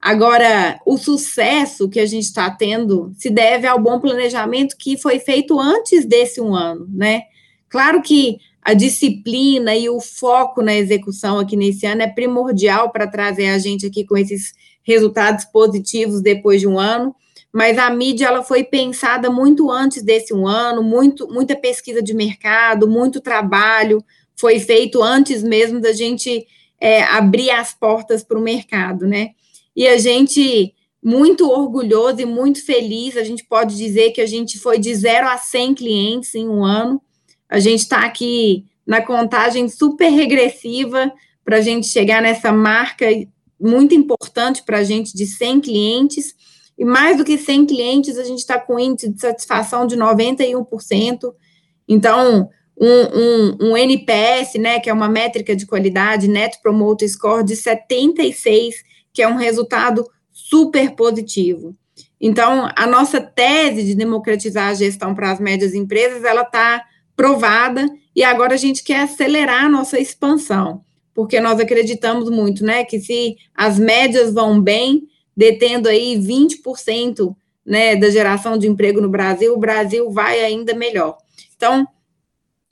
Agora, 0.00 0.80
o 0.84 0.96
sucesso 0.96 1.88
que 1.88 2.00
a 2.00 2.06
gente 2.06 2.24
está 2.24 2.50
tendo 2.50 3.12
se 3.16 3.30
deve 3.30 3.66
ao 3.66 3.78
bom 3.78 4.00
planejamento 4.00 4.76
que 4.76 4.96
foi 4.96 5.20
feito 5.20 5.60
antes 5.60 6.04
desse 6.04 6.40
um 6.40 6.54
ano, 6.54 6.88
né? 6.90 7.22
Claro 7.68 8.02
que 8.02 8.38
a 8.62 8.74
disciplina 8.74 9.74
e 9.76 9.88
o 9.88 10.00
foco 10.00 10.62
na 10.62 10.74
execução 10.74 11.38
aqui 11.38 11.56
nesse 11.56 11.86
ano 11.86 12.02
é 12.02 12.08
primordial 12.08 12.90
para 12.90 13.06
trazer 13.06 13.48
a 13.48 13.58
gente 13.58 13.86
aqui 13.86 14.04
com 14.04 14.16
esses 14.16 14.54
resultados 14.82 15.44
positivos 15.44 16.20
depois 16.20 16.60
de 16.60 16.66
um 16.66 16.78
ano, 16.78 17.14
mas 17.52 17.78
a 17.78 17.90
mídia 17.90 18.26
ela 18.26 18.42
foi 18.42 18.64
pensada 18.64 19.30
muito 19.30 19.70
antes 19.70 20.02
desse 20.02 20.32
um 20.32 20.46
ano, 20.46 20.82
muito, 20.82 21.28
muita 21.28 21.54
pesquisa 21.54 22.02
de 22.02 22.14
mercado, 22.14 22.88
muito 22.88 23.20
trabalho 23.20 24.02
foi 24.42 24.58
feito 24.58 25.02
antes 25.02 25.42
mesmo 25.42 25.80
da 25.80 25.92
gente 25.92 26.46
é, 26.80 27.02
abrir 27.04 27.50
as 27.50 27.72
portas 27.72 28.24
para 28.24 28.36
o 28.36 28.42
mercado, 28.42 29.06
né? 29.06 29.30
E 29.74 29.86
a 29.86 29.96
gente, 29.96 30.74
muito 31.02 31.48
orgulhoso 31.48 32.20
e 32.20 32.26
muito 32.26 32.64
feliz, 32.64 33.16
a 33.16 33.22
gente 33.22 33.44
pode 33.44 33.76
dizer 33.76 34.10
que 34.10 34.20
a 34.20 34.26
gente 34.26 34.58
foi 34.58 34.80
de 34.80 34.92
zero 34.94 35.28
a 35.28 35.38
100 35.38 35.74
clientes 35.74 36.34
em 36.34 36.48
um 36.48 36.64
ano. 36.64 37.00
A 37.48 37.60
gente 37.60 37.80
está 37.80 38.00
aqui 38.00 38.64
na 38.84 39.00
contagem 39.00 39.68
super 39.68 40.08
regressiva 40.08 41.12
para 41.44 41.58
a 41.58 41.60
gente 41.60 41.86
chegar 41.86 42.20
nessa 42.20 42.52
marca 42.52 43.06
muito 43.62 43.94
importante 43.94 44.62
para 44.64 44.78
a 44.78 44.84
gente 44.84 45.14
de 45.14 45.26
100 45.26 45.60
clientes. 45.60 46.34
E 46.76 46.84
mais 46.84 47.16
do 47.16 47.24
que 47.24 47.38
100 47.38 47.66
clientes, 47.66 48.18
a 48.18 48.24
gente 48.24 48.40
está 48.40 48.58
com 48.58 48.78
índice 48.78 49.08
de 49.08 49.20
satisfação 49.20 49.86
de 49.86 49.96
91%. 49.96 51.32
Então, 51.86 52.50
um, 52.76 52.86
um, 52.86 53.56
um, 53.60 53.76
NPS, 53.76 54.54
né, 54.54 54.80
que 54.80 54.90
é 54.90 54.92
uma 54.92 55.08
métrica 55.08 55.54
de 55.54 55.66
qualidade, 55.66 56.28
Net 56.28 56.60
Promoter 56.62 57.08
Score 57.08 57.44
de 57.44 57.54
76, 57.54 58.76
que 59.12 59.22
é 59.22 59.28
um 59.28 59.36
resultado 59.36 60.04
super 60.32 60.94
positivo. 60.96 61.76
Então, 62.20 62.68
a 62.74 62.86
nossa 62.86 63.20
tese 63.20 63.84
de 63.84 63.94
democratizar 63.94 64.68
a 64.68 64.74
gestão 64.74 65.14
para 65.14 65.30
as 65.30 65.40
médias 65.40 65.74
empresas, 65.74 66.24
ela 66.24 66.42
está 66.42 66.84
provada 67.14 67.86
e 68.14 68.22
agora 68.22 68.54
a 68.54 68.58
gente 68.58 68.82
quer 68.82 69.00
acelerar 69.00 69.64
a 69.64 69.68
nossa 69.68 69.98
expansão, 69.98 70.84
porque 71.14 71.40
nós 71.40 71.60
acreditamos 71.60 72.30
muito, 72.30 72.64
né, 72.64 72.84
que 72.84 72.98
se 72.98 73.36
as 73.54 73.78
médias 73.78 74.32
vão 74.32 74.60
bem, 74.60 75.08
detendo 75.36 75.88
aí 75.88 76.16
20% 76.16 77.34
né, 77.64 77.96
da 77.96 78.10
geração 78.10 78.58
de 78.58 78.66
emprego 78.66 79.00
no 79.00 79.08
Brasil, 79.08 79.54
o 79.54 79.58
Brasil 79.58 80.10
vai 80.10 80.40
ainda 80.40 80.74
melhor. 80.74 81.16
Então, 81.56 81.86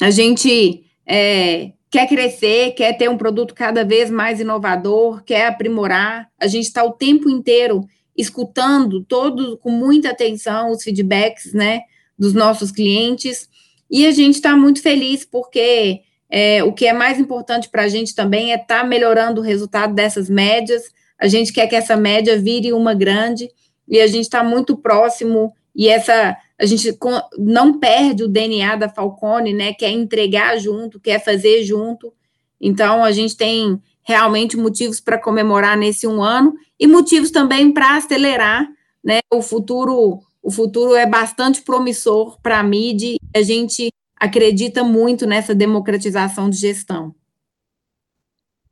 a 0.00 0.10
gente 0.10 0.84
é, 1.06 1.72
quer 1.90 2.08
crescer, 2.08 2.72
quer 2.72 2.96
ter 2.96 3.08
um 3.08 3.16
produto 3.16 3.54
cada 3.54 3.84
vez 3.84 4.10
mais 4.10 4.40
inovador, 4.40 5.22
quer 5.24 5.46
aprimorar. 5.46 6.28
A 6.38 6.46
gente 6.46 6.64
está 6.64 6.84
o 6.84 6.92
tempo 6.92 7.28
inteiro 7.28 7.84
escutando 8.16 9.02
todos 9.04 9.58
com 9.60 9.70
muita 9.70 10.10
atenção 10.10 10.70
os 10.70 10.82
feedbacks, 10.82 11.52
né, 11.52 11.82
dos 12.18 12.34
nossos 12.34 12.70
clientes. 12.70 13.48
E 13.90 14.06
a 14.06 14.10
gente 14.10 14.36
está 14.36 14.56
muito 14.56 14.82
feliz 14.82 15.24
porque 15.24 16.02
é, 16.30 16.62
o 16.62 16.72
que 16.72 16.86
é 16.86 16.92
mais 16.92 17.18
importante 17.18 17.68
para 17.68 17.82
a 17.82 17.88
gente 17.88 18.14
também 18.14 18.52
é 18.52 18.54
estar 18.54 18.82
tá 18.82 18.84
melhorando 18.84 19.40
o 19.40 19.44
resultado 19.44 19.94
dessas 19.94 20.30
médias, 20.30 20.84
a 21.18 21.26
gente 21.26 21.52
quer 21.52 21.66
que 21.66 21.76
essa 21.76 21.96
média 21.96 22.38
vire 22.38 22.72
uma 22.72 22.94
grande 22.94 23.50
e 23.86 24.00
a 24.00 24.06
gente 24.06 24.24
está 24.24 24.42
muito 24.42 24.76
próximo 24.76 25.52
e 25.74 25.88
essa 25.88 26.36
a 26.58 26.66
gente 26.66 26.96
não 27.38 27.78
perde 27.78 28.22
o 28.22 28.28
DNA 28.28 28.76
da 28.76 28.88
Falcone, 28.88 29.54
né? 29.54 29.72
Quer 29.72 29.90
entregar 29.90 30.58
junto, 30.58 31.00
quer 31.00 31.22
fazer 31.24 31.62
junto. 31.64 32.12
Então 32.60 33.02
a 33.02 33.10
gente 33.12 33.34
tem 33.34 33.80
realmente 34.02 34.56
motivos 34.58 35.00
para 35.00 35.18
comemorar 35.18 35.76
nesse 35.76 36.06
um 36.06 36.22
ano 36.22 36.54
e 36.78 36.86
motivos 36.86 37.30
também 37.30 37.72
para 37.72 37.96
acelerar, 37.96 38.68
né? 39.02 39.20
O 39.32 39.42
futuro 39.42 40.20
o 40.42 40.50
futuro 40.50 40.94
é 40.94 41.06
bastante 41.06 41.62
promissor 41.62 42.38
para 42.42 42.58
a 42.58 42.62
mídia. 42.62 43.16
A 43.34 43.42
gente 43.42 43.90
acredita 44.20 44.84
muito 44.84 45.26
nessa 45.26 45.54
democratização 45.54 46.50
de 46.50 46.58
gestão. 46.58 47.14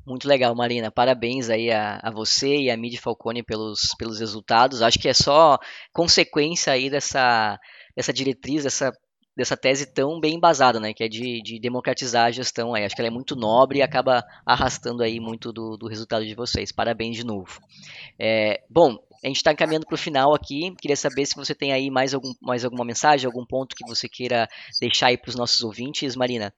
Muito 0.07 0.29
legal, 0.29 0.55
Marina. 0.55 0.91
Parabéns 0.91 1.51
aí 1.51 1.71
a, 1.71 2.01
a 2.03 2.11
você 2.11 2.57
e 2.57 2.71
a 2.71 2.77
Midi 2.77 2.99
Falcone 2.99 3.43
pelos, 3.43 3.95
pelos 3.99 4.21
resultados. 4.21 4.83
Acho 4.83 4.99
que 4.99 5.09
é 5.09 5.15
só 5.15 5.59
consequência 5.93 6.73
aí 6.73 6.89
dessa, 6.89 7.59
dessa 7.97 8.13
diretriz, 8.13 8.65
dessa 8.65 8.93
dessa 9.39 9.57
tese 9.57 9.87
tão 9.87 10.19
bem 10.19 10.35
embasada, 10.35 10.81
né, 10.81 10.93
que 10.93 11.05
é 11.05 11.09
de, 11.09 11.41
de, 11.41 11.61
democratizar 11.61 12.27
a 12.27 12.31
gestão 12.33 12.75
aí. 12.75 12.85
Acho 12.85 12.97
que 12.97 13.01
ela 13.01 13.07
é 13.07 13.11
muito 13.11 13.37
nobre 13.37 13.79
e 13.79 13.83
acaba 13.83 14.25
arrastando 14.45 15.01
aí 15.01 15.21
muito 15.21 15.53
do, 15.53 15.77
do 15.77 15.87
resultado 15.87 16.27
de 16.27 16.35
vocês. 16.35 16.73
Parabéns 16.73 17.17
de 17.17 17.25
novo. 17.25 17.61
É, 18.19 18.61
bom, 18.69 18.99
a 19.23 19.27
gente 19.27 19.37
está 19.37 19.53
encaminhando 19.53 19.87
para 19.87 19.95
o 19.95 19.99
final 19.99 20.35
aqui. 20.35 20.75
Queria 20.81 20.97
saber 20.97 21.27
se 21.27 21.35
você 21.35 21.55
tem 21.55 21.73
aí 21.73 21.91
mais, 21.91 22.15
algum, 22.15 22.33
mais 22.41 22.65
alguma 22.65 22.85
mensagem, 22.85 23.27
algum 23.27 23.45
ponto 23.45 23.75
que 23.77 23.87
você 23.87 24.09
queira 24.09 24.49
deixar 24.81 25.09
aí 25.09 25.19
para 25.19 25.31
os 25.31 25.37
nossos 25.37 25.63
ouvintes, 25.63 26.15
Marina. 26.15 26.53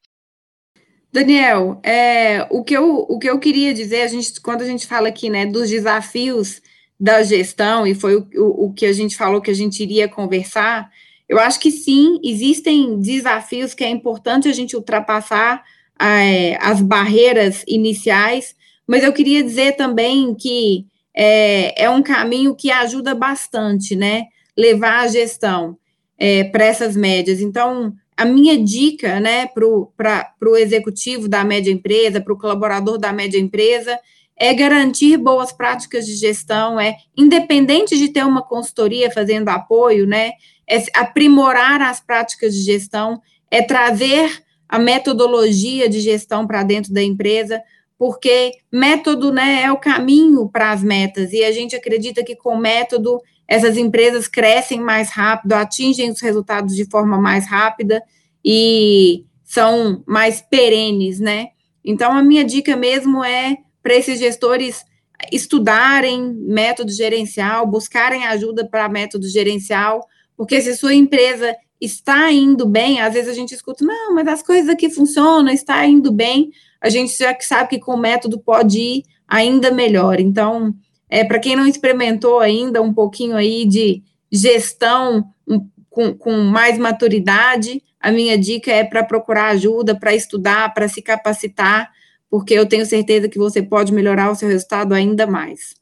Daniel, 1.13 1.81
é, 1.83 2.47
o, 2.51 2.63
que 2.63 2.77
eu, 2.77 2.99
o 3.09 3.19
que 3.19 3.29
eu 3.29 3.39
queria 3.39 3.75
dizer, 3.75 4.03
a 4.03 4.07
gente, 4.07 4.41
quando 4.41 4.63
a 4.63 4.67
gente 4.67 4.87
fala 4.87 5.09
aqui 5.09 5.29
né, 5.29 5.45
dos 5.45 5.69
desafios 5.69 6.63
da 6.99 7.23
gestão, 7.23 7.87
e 7.87 7.95
foi 7.95 8.17
o, 8.17 8.29
o, 8.37 8.73
que 8.73 8.87
a 8.87 8.93
gente 8.93 9.17
falou 9.17 9.41
que 9.41 9.51
a 9.51 9.55
gente 9.55 9.83
iria 9.83 10.09
conversar, 10.09 10.89
eu 11.29 11.39
acho 11.41 11.59
que 11.59 11.71
sim, 11.71 12.21
existem 12.23 13.01
desafios 13.01 13.75
que 13.75 13.83
é 13.83 13.89
importante 13.89 14.49
a 14.49 14.53
gente 14.53 14.77
ultrapassar 14.77 15.65
é, 16.01 16.57
as 16.61 16.81
barreiras 16.81 17.65
iniciais, 17.67 18.55
mas 18.87 19.03
eu 19.03 19.13
queria 19.13 19.43
dizer 19.43 19.77
também 19.77 20.35
que 20.35 20.87
é, 21.15 21.85
é 21.85 21.91
um 21.91 22.03
caminho 22.03 22.55
que 22.55 22.71
ajuda 22.71 23.15
bastante, 23.15 23.97
né? 23.97 24.25
Levar 24.57 25.01
a 25.01 25.09
gestão 25.09 25.77
é, 26.19 26.45
para 26.45 26.65
essas 26.65 26.97
médias. 26.97 27.41
Então, 27.41 27.95
a 28.17 28.25
minha 28.25 28.63
dica, 28.63 29.19
né, 29.19 29.47
para 29.47 30.51
o 30.51 30.57
executivo 30.57 31.29
da 31.29 31.43
média 31.43 31.71
empresa, 31.71 32.21
para 32.21 32.33
o 32.33 32.39
colaborador 32.39 32.99
da 32.99 33.13
média 33.13 33.39
empresa, 33.39 33.99
é 34.37 34.53
garantir 34.53 35.17
boas 35.17 35.53
práticas 35.53 36.07
de 36.07 36.15
gestão, 36.15 36.79
é 36.79 36.97
independente 37.17 37.97
de 37.97 38.09
ter 38.09 38.25
uma 38.25 38.43
consultoria 38.43 39.11
fazendo 39.11 39.49
apoio, 39.49 40.07
né? 40.07 40.33
é 40.71 40.83
aprimorar 40.95 41.83
as 41.83 42.01
práticas 42.01 42.55
de 42.55 42.63
gestão, 42.63 43.21
é 43.51 43.61
trazer 43.61 44.31
a 44.69 44.79
metodologia 44.79 45.89
de 45.89 45.99
gestão 45.99 46.47
para 46.47 46.63
dentro 46.63 46.93
da 46.95 47.03
empresa, 47.03 47.61
porque 48.01 48.53
método 48.73 49.31
né, 49.31 49.65
é 49.65 49.71
o 49.71 49.77
caminho 49.77 50.49
para 50.49 50.71
as 50.71 50.83
metas, 50.83 51.35
e 51.35 51.45
a 51.45 51.53
gente 51.53 51.77
acredita 51.77 52.25
que 52.25 52.35
com 52.35 52.57
método 52.57 53.21
essas 53.47 53.77
empresas 53.77 54.27
crescem 54.27 54.81
mais 54.81 55.11
rápido, 55.11 55.53
atingem 55.53 56.11
os 56.11 56.19
resultados 56.19 56.75
de 56.75 56.87
forma 56.87 57.21
mais 57.21 57.47
rápida 57.47 58.03
e 58.43 59.27
são 59.45 60.03
mais 60.07 60.41
perenes, 60.41 61.21
né? 61.21 61.49
Então, 61.85 62.13
a 62.13 62.23
minha 62.23 62.43
dica 62.43 62.75
mesmo 62.75 63.23
é 63.23 63.59
para 63.83 63.95
esses 63.95 64.19
gestores 64.19 64.83
estudarem 65.31 66.33
método 66.33 66.91
gerencial, 66.91 67.67
buscarem 67.67 68.25
ajuda 68.25 68.67
para 68.67 68.89
método 68.89 69.29
gerencial, 69.29 70.07
porque 70.39 70.59
se 70.63 70.75
sua 70.75 70.95
empresa 70.95 71.55
está 71.79 72.33
indo 72.33 72.65
bem, 72.65 72.99
às 73.03 73.13
vezes 73.13 73.29
a 73.29 73.35
gente 73.35 73.55
escuta, 73.55 73.85
não, 73.85 74.15
mas 74.15 74.27
as 74.27 74.43
coisas 74.43 74.71
aqui 74.71 74.89
funcionam, 74.89 75.53
está 75.53 75.85
indo 75.85 76.11
bem, 76.11 76.51
a 76.81 76.89
gente 76.89 77.17
já 77.17 77.37
sabe 77.41 77.71
que 77.71 77.79
com 77.79 77.95
o 77.95 78.01
método 78.01 78.39
pode 78.39 78.79
ir 78.79 79.05
ainda 79.29 79.71
melhor. 79.71 80.19
Então, 80.19 80.75
é, 81.09 81.25
para 81.25 81.39
quem 81.39 81.57
não 81.57 81.67
experimentou 81.67 82.41
ainda 82.41 82.81
um 82.81 82.93
pouquinho 82.93 83.37
aí 83.37 83.67
de 83.67 84.03
gestão 84.31 85.25
um, 85.47 85.69
com, 85.89 86.15
com 86.15 86.37
mais 86.39 86.79
maturidade, 86.79 87.83
a 88.01 88.11
minha 88.11 88.39
dica 88.39 88.73
é 88.73 88.85
para 88.85 89.05
procurar 89.05 89.49
ajuda, 89.49 89.99
para 89.99 90.15
estudar, 90.15 90.73
para 90.73 90.89
se 90.89 91.03
capacitar, 91.03 91.91
porque 92.31 92.55
eu 92.55 92.67
tenho 92.67 92.87
certeza 92.87 93.29
que 93.29 93.39
você 93.39 93.61
pode 93.61 93.93
melhorar 93.93 94.31
o 94.31 94.35
seu 94.35 94.49
resultado 94.49 94.95
ainda 94.95 95.27
mais. 95.27 95.75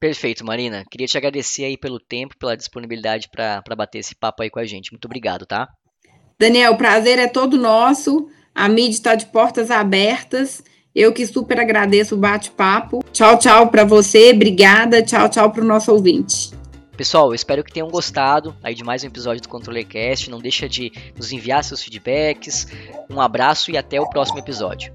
Perfeito, 0.00 0.44
Marina. 0.44 0.84
Queria 0.90 1.06
te 1.06 1.16
agradecer 1.16 1.64
aí 1.64 1.76
pelo 1.76 2.00
tempo, 2.00 2.36
pela 2.36 2.56
disponibilidade 2.56 3.28
para 3.30 3.62
bater 3.76 3.98
esse 3.98 4.14
papo 4.14 4.42
aí 4.42 4.50
com 4.50 4.58
a 4.58 4.64
gente. 4.64 4.92
Muito 4.92 5.04
obrigado, 5.04 5.46
tá? 5.46 5.68
Daniel, 6.38 6.72
o 6.72 6.76
prazer 6.76 7.18
é 7.18 7.28
todo 7.28 7.56
nosso. 7.56 8.28
A 8.54 8.68
mídia 8.68 8.90
está 8.90 9.14
de 9.14 9.26
portas 9.26 9.70
abertas. 9.70 10.62
Eu 10.94 11.12
que 11.12 11.26
super 11.26 11.58
agradeço 11.58 12.14
o 12.14 12.18
bate-papo. 12.18 13.02
Tchau, 13.12 13.38
tchau 13.38 13.68
para 13.68 13.84
você. 13.84 14.32
Obrigada. 14.32 15.02
Tchau, 15.02 15.28
tchau 15.28 15.50
para 15.50 15.62
o 15.62 15.66
nosso 15.66 15.90
ouvinte. 15.90 16.52
Pessoal, 16.96 17.34
espero 17.34 17.64
que 17.64 17.72
tenham 17.72 17.88
gostado 17.88 18.54
aí 18.62 18.74
de 18.74 18.84
mais 18.84 19.02
um 19.02 19.06
episódio 19.06 19.42
do 19.42 19.48
ControllerCast. 19.48 20.30
Não 20.30 20.38
deixa 20.38 20.68
de 20.68 20.92
nos 21.16 21.32
enviar 21.32 21.64
seus 21.64 21.82
feedbacks. 21.82 22.66
Um 23.08 23.20
abraço 23.20 23.70
e 23.70 23.76
até 23.78 24.00
o 24.00 24.08
próximo 24.08 24.38
episódio. 24.38 24.92